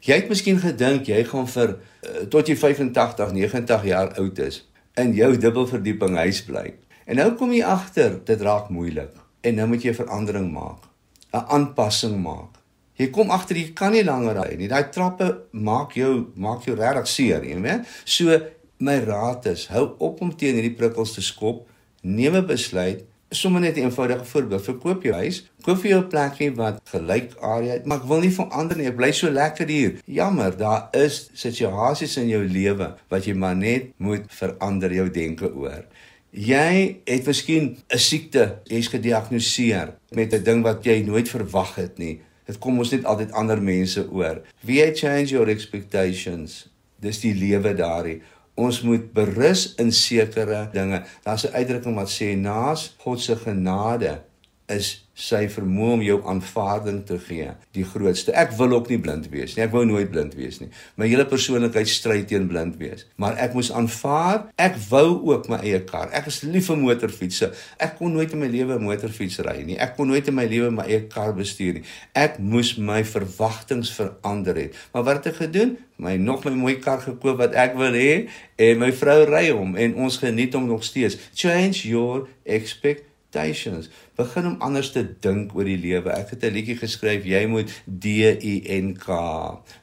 Jy 0.00 0.14
het 0.14 0.28
miskien 0.28 0.58
gedink 0.60 1.08
jy 1.08 1.24
gaan 1.24 1.46
vir 1.46 1.76
uh, 1.76 2.26
tot 2.30 2.48
jy 2.48 2.56
85, 2.56 3.32
90 3.32 3.84
jaar 3.84 4.12
oud 4.18 4.38
is 4.38 4.64
in 4.96 5.12
jou 5.12 5.36
dubbelverdieping 5.36 6.16
huis 6.16 6.42
bly. 6.44 6.74
En 7.06 7.16
nou 7.16 7.34
kom 7.36 7.52
jy 7.52 7.64
agter 7.64 8.20
dit 8.24 8.40
raak 8.40 8.68
moeilik 8.70 9.12
en 9.42 9.54
nou 9.54 9.66
moet 9.66 9.82
jy 9.82 9.90
'n 9.90 10.02
verandering 10.02 10.52
maak. 10.52 10.86
'n 11.32 11.44
aanpassing 11.48 12.16
maak. 12.22 12.56
Jy 12.96 13.10
kom 13.12 13.30
agter 13.30 13.58
jy 13.60 13.72
kan 13.76 13.92
nie 13.92 14.04
langer 14.04 14.38
ry 14.38 14.56
nie. 14.56 14.68
Daai 14.68 14.88
trappe 14.92 15.26
maak 15.52 15.92
jou 15.98 16.32
maak 16.40 16.64
jou 16.64 16.76
regtig 16.78 17.08
seer, 17.12 17.44
jy 17.44 17.58
weet. 17.60 17.84
So 18.04 18.38
my 18.78 18.98
raad 19.04 19.46
is, 19.46 19.66
hou 19.72 19.94
op 19.98 20.20
om 20.20 20.32
teen 20.36 20.58
hierdie 20.58 20.76
prikkels 20.76 21.14
te 21.16 21.22
skop. 21.24 21.66
Neem 22.02 22.36
'n 22.36 22.46
besluit. 22.46 23.04
Sommige 23.30 23.64
net 23.64 23.76
'n 23.76 23.88
eenvoudige 23.88 24.24
voorbeeld. 24.24 24.64
Verkoop 24.64 25.02
jou 25.02 25.14
huis, 25.14 25.50
koop 25.62 25.78
vir 25.78 25.90
jou 25.90 26.02
'n 26.02 26.08
plekie 26.08 26.54
wat 26.54 26.80
gelyk 26.84 27.34
area 27.40 27.72
het, 27.72 27.86
maar 27.86 27.98
ek 27.98 28.04
wil 28.04 28.20
nie 28.20 28.30
verander 28.30 28.76
nie. 28.76 28.86
Ek 28.86 28.96
bly 28.96 29.12
so 29.12 29.30
lekker 29.30 29.68
hier. 29.68 29.92
Jammer, 30.04 30.56
daar 30.56 30.88
is 30.92 31.30
situasies 31.32 32.16
in 32.16 32.28
jou 32.28 32.44
lewe 32.44 32.94
wat 33.08 33.24
jy 33.24 33.34
maar 33.34 33.56
net 33.56 33.92
moet 33.96 34.24
verander 34.28 34.92
jou 34.92 35.10
denke 35.10 35.54
oor. 35.54 35.84
Jy 36.30 36.96
het 37.04 37.26
miskien 37.26 37.78
'n 37.88 37.98
siekte, 37.98 38.58
jy's 38.64 38.88
gediagnoseer 38.88 39.94
met 40.10 40.32
'n 40.32 40.42
ding 40.42 40.62
wat 40.62 40.84
jy 40.84 41.02
nooit 41.02 41.28
verwag 41.28 41.74
het 41.74 41.98
nie. 41.98 42.20
Dit 42.46 42.58
kom 42.58 42.78
ons 42.78 42.90
net 42.90 43.04
altyd 43.04 43.32
ander 43.32 43.62
mense 43.62 44.10
oor. 44.10 44.42
Wie 44.60 44.94
change 44.94 45.26
your 45.26 45.48
expectations? 45.48 46.68
Dis 47.00 47.20
die 47.20 47.34
lewe 47.34 47.74
daarin 47.74 48.22
ons 48.56 48.80
moet 48.82 49.12
berus 49.12 49.74
in 49.80 49.92
sekere 49.92 50.68
dinge. 50.72 51.02
Daar's 51.22 51.44
'n 51.46 51.54
uitdrukking 51.54 51.96
wat 51.96 52.10
sê 52.10 52.36
naas 52.36 52.94
God 52.98 53.20
se 53.20 53.36
genade 53.36 54.25
is 54.72 55.06
sy 55.16 55.46
vermoë 55.48 55.92
om 55.94 56.02
jou 56.04 56.16
aanvaarding 56.28 56.98
te 57.08 57.16
gee 57.22 57.48
die 57.76 57.84
grootste. 57.88 58.34
Ek 58.36 58.50
wil 58.58 58.74
ook 58.76 58.90
nie 58.92 58.98
blind 59.00 59.30
wees 59.32 59.54
nie. 59.56 59.62
Ek 59.64 59.72
wou 59.72 59.86
nooit 59.88 60.10
blind 60.12 60.34
wees 60.36 60.58
nie. 60.60 60.68
My 61.00 61.08
hele 61.08 61.24
persoonlikheid 61.28 61.88
stry 61.88 62.18
teen 62.28 62.48
blind 62.50 62.76
wees. 62.80 63.06
Maar 63.20 63.38
ek 63.46 63.56
moes 63.56 63.70
aanvaar, 63.72 64.50
ek 64.60 64.76
wou 64.90 65.06
ook 65.30 65.48
my 65.52 65.62
eie 65.62 65.80
kar. 65.88 66.12
Ek 66.16 66.28
is 66.28 66.42
lief 66.44 66.68
vir 66.68 66.80
motorfietsse. 66.82 67.48
Ek 67.80 67.96
kon 67.96 68.12
nooit 68.12 68.34
in 68.36 68.42
my 68.44 68.50
lewe 68.52 68.76
'n 68.76 68.84
motorfiets 68.84 69.40
ry 69.40 69.62
nie. 69.64 69.78
Ek 69.80 69.96
kon 69.96 70.08
nooit 70.08 70.28
in 70.28 70.36
my 70.36 70.44
lewe 70.44 70.70
my 70.70 70.84
eie 70.84 71.08
kar 71.08 71.32
bestuur 71.32 71.80
nie. 71.80 71.84
Ek 72.14 72.38
moes 72.38 72.76
my 72.76 73.02
verwagtinge 73.04 73.88
verander 73.88 74.56
het. 74.56 74.74
Maar 74.92 75.04
wat 75.04 75.24
het 75.24 75.32
ek 75.32 75.48
gedoen? 75.48 75.78
My 75.96 76.16
nog 76.16 76.44
my 76.44 76.52
mooi 76.52 76.76
kar 76.76 77.00
gekoop 77.00 77.38
wat 77.38 77.54
ek 77.54 77.74
wil 77.76 77.92
hê 77.92 78.28
en 78.56 78.78
my 78.78 78.92
vrou 78.92 79.24
ry 79.24 79.48
hom 79.48 79.76
en 79.76 79.94
ons 79.94 80.18
geniet 80.18 80.52
hom 80.52 80.66
nog 80.66 80.84
steeds. 80.84 81.16
Change 81.32 81.88
your 81.88 82.28
expectations 82.44 83.15
expectations. 83.36 83.88
Begin 84.16 84.46
om 84.46 84.56
anders 84.64 84.90
te 84.92 85.04
dink 85.20 85.54
oor 85.54 85.68
die 85.68 85.78
lewe. 85.78 86.10
Ek 86.10 86.30
het 86.30 86.44
'n 86.44 86.52
liedjie 86.52 86.76
geskryf, 86.76 87.24
jy 87.24 87.46
moet 87.46 87.68
D 87.84 88.04
U 88.42 88.54
N 88.80 88.96
K 88.96 89.06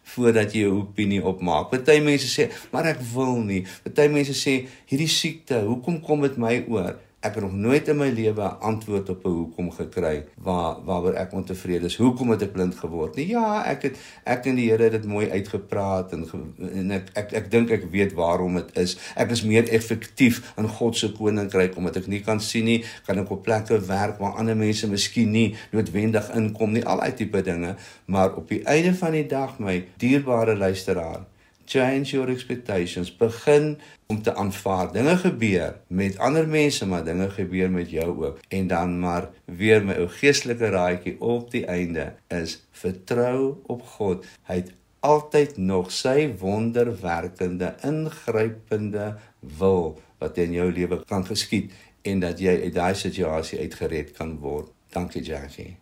voordat 0.04 0.54
jy 0.54 0.66
'n 0.66 0.82
opinie 0.82 1.24
opmaak. 1.24 1.70
Party 1.70 2.00
mense 2.00 2.28
sê, 2.28 2.52
maar 2.72 2.86
ek 2.86 3.00
wil 3.13 3.42
nie. 3.42 3.66
Party 3.84 4.08
mense 4.08 4.34
sê, 4.34 4.68
hierdie 4.86 5.08
siekte, 5.08 5.62
hoekom 5.62 6.02
kom 6.02 6.22
dit 6.22 6.38
my 6.38 6.66
oor? 6.68 6.96
Ek 7.24 7.38
het 7.38 7.44
nog 7.44 7.54
nooit 7.56 7.88
in 7.88 7.98
my 7.98 8.10
lewe 8.12 8.44
'n 8.44 8.60
antwoord 8.60 9.10
op 9.10 9.26
'n 9.26 9.30
hoekom 9.30 9.72
gekry 9.72 10.26
waar 10.36 10.84
waaroor 10.86 11.14
ek 11.14 11.34
ontevrede 11.34 11.86
is. 11.86 11.96
Hoekom 11.96 12.30
het 12.30 12.42
ek 12.42 12.52
blind 12.52 12.76
geword? 12.76 13.16
Nee, 13.16 13.28
ja, 13.28 13.64
ek 13.66 13.82
het 13.82 13.98
ek 14.24 14.46
en 14.46 14.56
die 14.56 14.70
Here 14.70 14.84
het 14.84 14.92
dit 14.92 15.06
mooi 15.06 15.30
uitgepraat 15.30 16.12
en, 16.12 16.28
en 16.74 16.92
ek 16.92 17.10
ek 17.14 17.32
ek 17.32 17.52
dink 17.52 17.70
ek 17.70 17.84
weet 17.92 18.14
waarom 18.14 18.54
dit 18.54 18.78
is. 18.78 18.98
Ek 19.16 19.32
is 19.32 19.44
meer 19.44 19.70
effektief 19.70 20.54
in 20.58 20.68
God 20.68 20.98
se 20.98 21.12
koninkryk 21.12 21.78
omdat 21.78 21.96
ek 21.96 22.08
nie 22.08 22.22
kan 22.22 22.40
sien 22.40 22.66
nie, 22.66 22.84
kan 23.06 23.20
ek 23.20 23.32
op 23.32 23.44
plekke 23.44 23.80
werk 23.80 24.20
waar 24.20 24.34
ander 24.34 24.56
mense 24.56 24.88
miskien 24.88 25.32
nie 25.32 25.56
noodwendig 25.72 26.30
inkom 26.36 26.72
nie, 26.72 26.86
al 26.86 26.98
daai 26.98 27.14
tipe 27.14 27.42
dinge, 27.42 27.76
maar 28.06 28.36
op 28.36 28.50
die 28.50 28.64
einde 28.64 28.94
van 28.94 29.12
die 29.12 29.28
dag 29.28 29.60
my 29.60 29.86
dierbare 29.98 30.56
luisteraar 30.56 31.33
change 31.65 32.12
your 32.15 32.30
expectations. 32.30 33.12
Begin 33.17 33.80
om 34.08 34.21
te 34.21 34.36
aanvaar. 34.36 34.91
Dinge 34.91 35.17
gebeur 35.17 35.76
met 35.88 36.17
ander 36.17 36.47
mense 36.47 36.88
maar 36.88 37.04
dinge 37.04 37.30
gebeur 37.30 37.71
met 37.71 37.89
jou 37.89 38.26
ook. 38.26 38.39
En 38.47 38.67
dan 38.67 38.99
maar 38.99 39.30
weer 39.45 39.86
my 39.86 39.97
ou 40.04 40.08
geestelike 40.08 40.69
raadjie 40.69 41.15
op 41.21 41.52
die 41.52 41.65
einde 41.65 42.13
is 42.28 42.60
vertrou 42.71 43.58
op 43.67 43.84
God. 43.97 44.26
Hy 44.49 44.62
het 44.62 44.73
altyd 45.04 45.58
nog 45.58 45.91
sy 45.91 46.32
wonderwerkende 46.39 47.76
ingrypende 47.84 49.13
wil 49.39 49.99
wat 50.17 50.38
in 50.38 50.56
jou 50.56 50.71
lewe 50.71 51.04
kan 51.06 51.26
geskied 51.28 51.71
en 52.08 52.19
dat 52.23 52.39
jy 52.39 52.56
uit 52.63 52.76
daai 52.76 52.95
situasie 52.95 53.60
uitgered 53.60 54.12
kan 54.15 54.38
word. 54.39 54.71
Dankie 54.93 55.23
Jackie. 55.23 55.76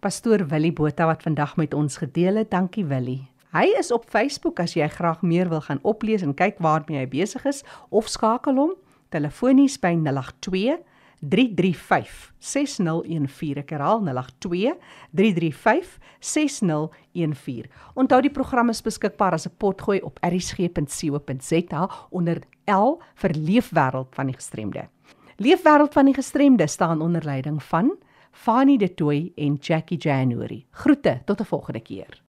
Pastoor 0.00 0.46
Willie 0.48 0.72
Botha 0.72 1.06
wat 1.06 1.22
vandag 1.22 1.56
met 1.56 1.74
ons 1.74 1.96
gedeel 2.00 2.40
het. 2.40 2.50
Dankie 2.50 2.86
Willie 2.88 3.28
Hy 3.50 3.66
is 3.78 3.90
op 3.90 4.04
Facebook 4.06 4.60
as 4.62 4.76
jy 4.78 4.86
graag 4.88 5.24
meer 5.26 5.48
wil 5.50 5.60
gaan 5.60 5.80
oplees 5.82 6.22
en 6.22 6.36
kyk 6.38 6.60
waarmee 6.62 7.00
hy 7.00 7.08
besig 7.10 7.42
is 7.50 7.64
of 7.90 8.06
skakel 8.06 8.54
hom 8.54 8.76
telefonies 9.10 9.74
by 9.82 9.90
082 9.98 10.76
335 11.20 12.30
6014 12.38 13.58
ek 13.64 13.74
herhaal 13.74 13.98
082 14.06 14.76
335 15.18 15.98
6014 16.22 17.66
Onthou 17.98 18.20
die 18.22 18.32
program 18.32 18.70
is 18.70 18.84
beskikbaar 18.86 19.34
as 19.34 19.48
'n 19.50 19.56
potgooi 19.58 19.98
op 20.00 20.22
erisg.co.za 20.22 21.82
onder 22.10 22.42
L 22.70 23.00
vir 23.14 23.34
leefwêreld 23.34 24.14
van 24.14 24.26
die 24.26 24.38
gestremde. 24.38 24.88
Leefwêreld 25.36 25.92
van 25.92 26.04
die 26.04 26.14
gestremde 26.14 26.66
staan 26.66 27.02
onder 27.02 27.24
leiding 27.24 27.62
van 27.62 27.96
Fanie 28.30 28.78
De 28.78 28.94
Tooy 28.94 29.32
en 29.36 29.54
Jackie 29.54 29.98
January. 29.98 30.66
Groete 30.70 31.22
tot 31.24 31.40
'n 31.40 31.44
volgende 31.44 31.80
keer. 31.80 32.29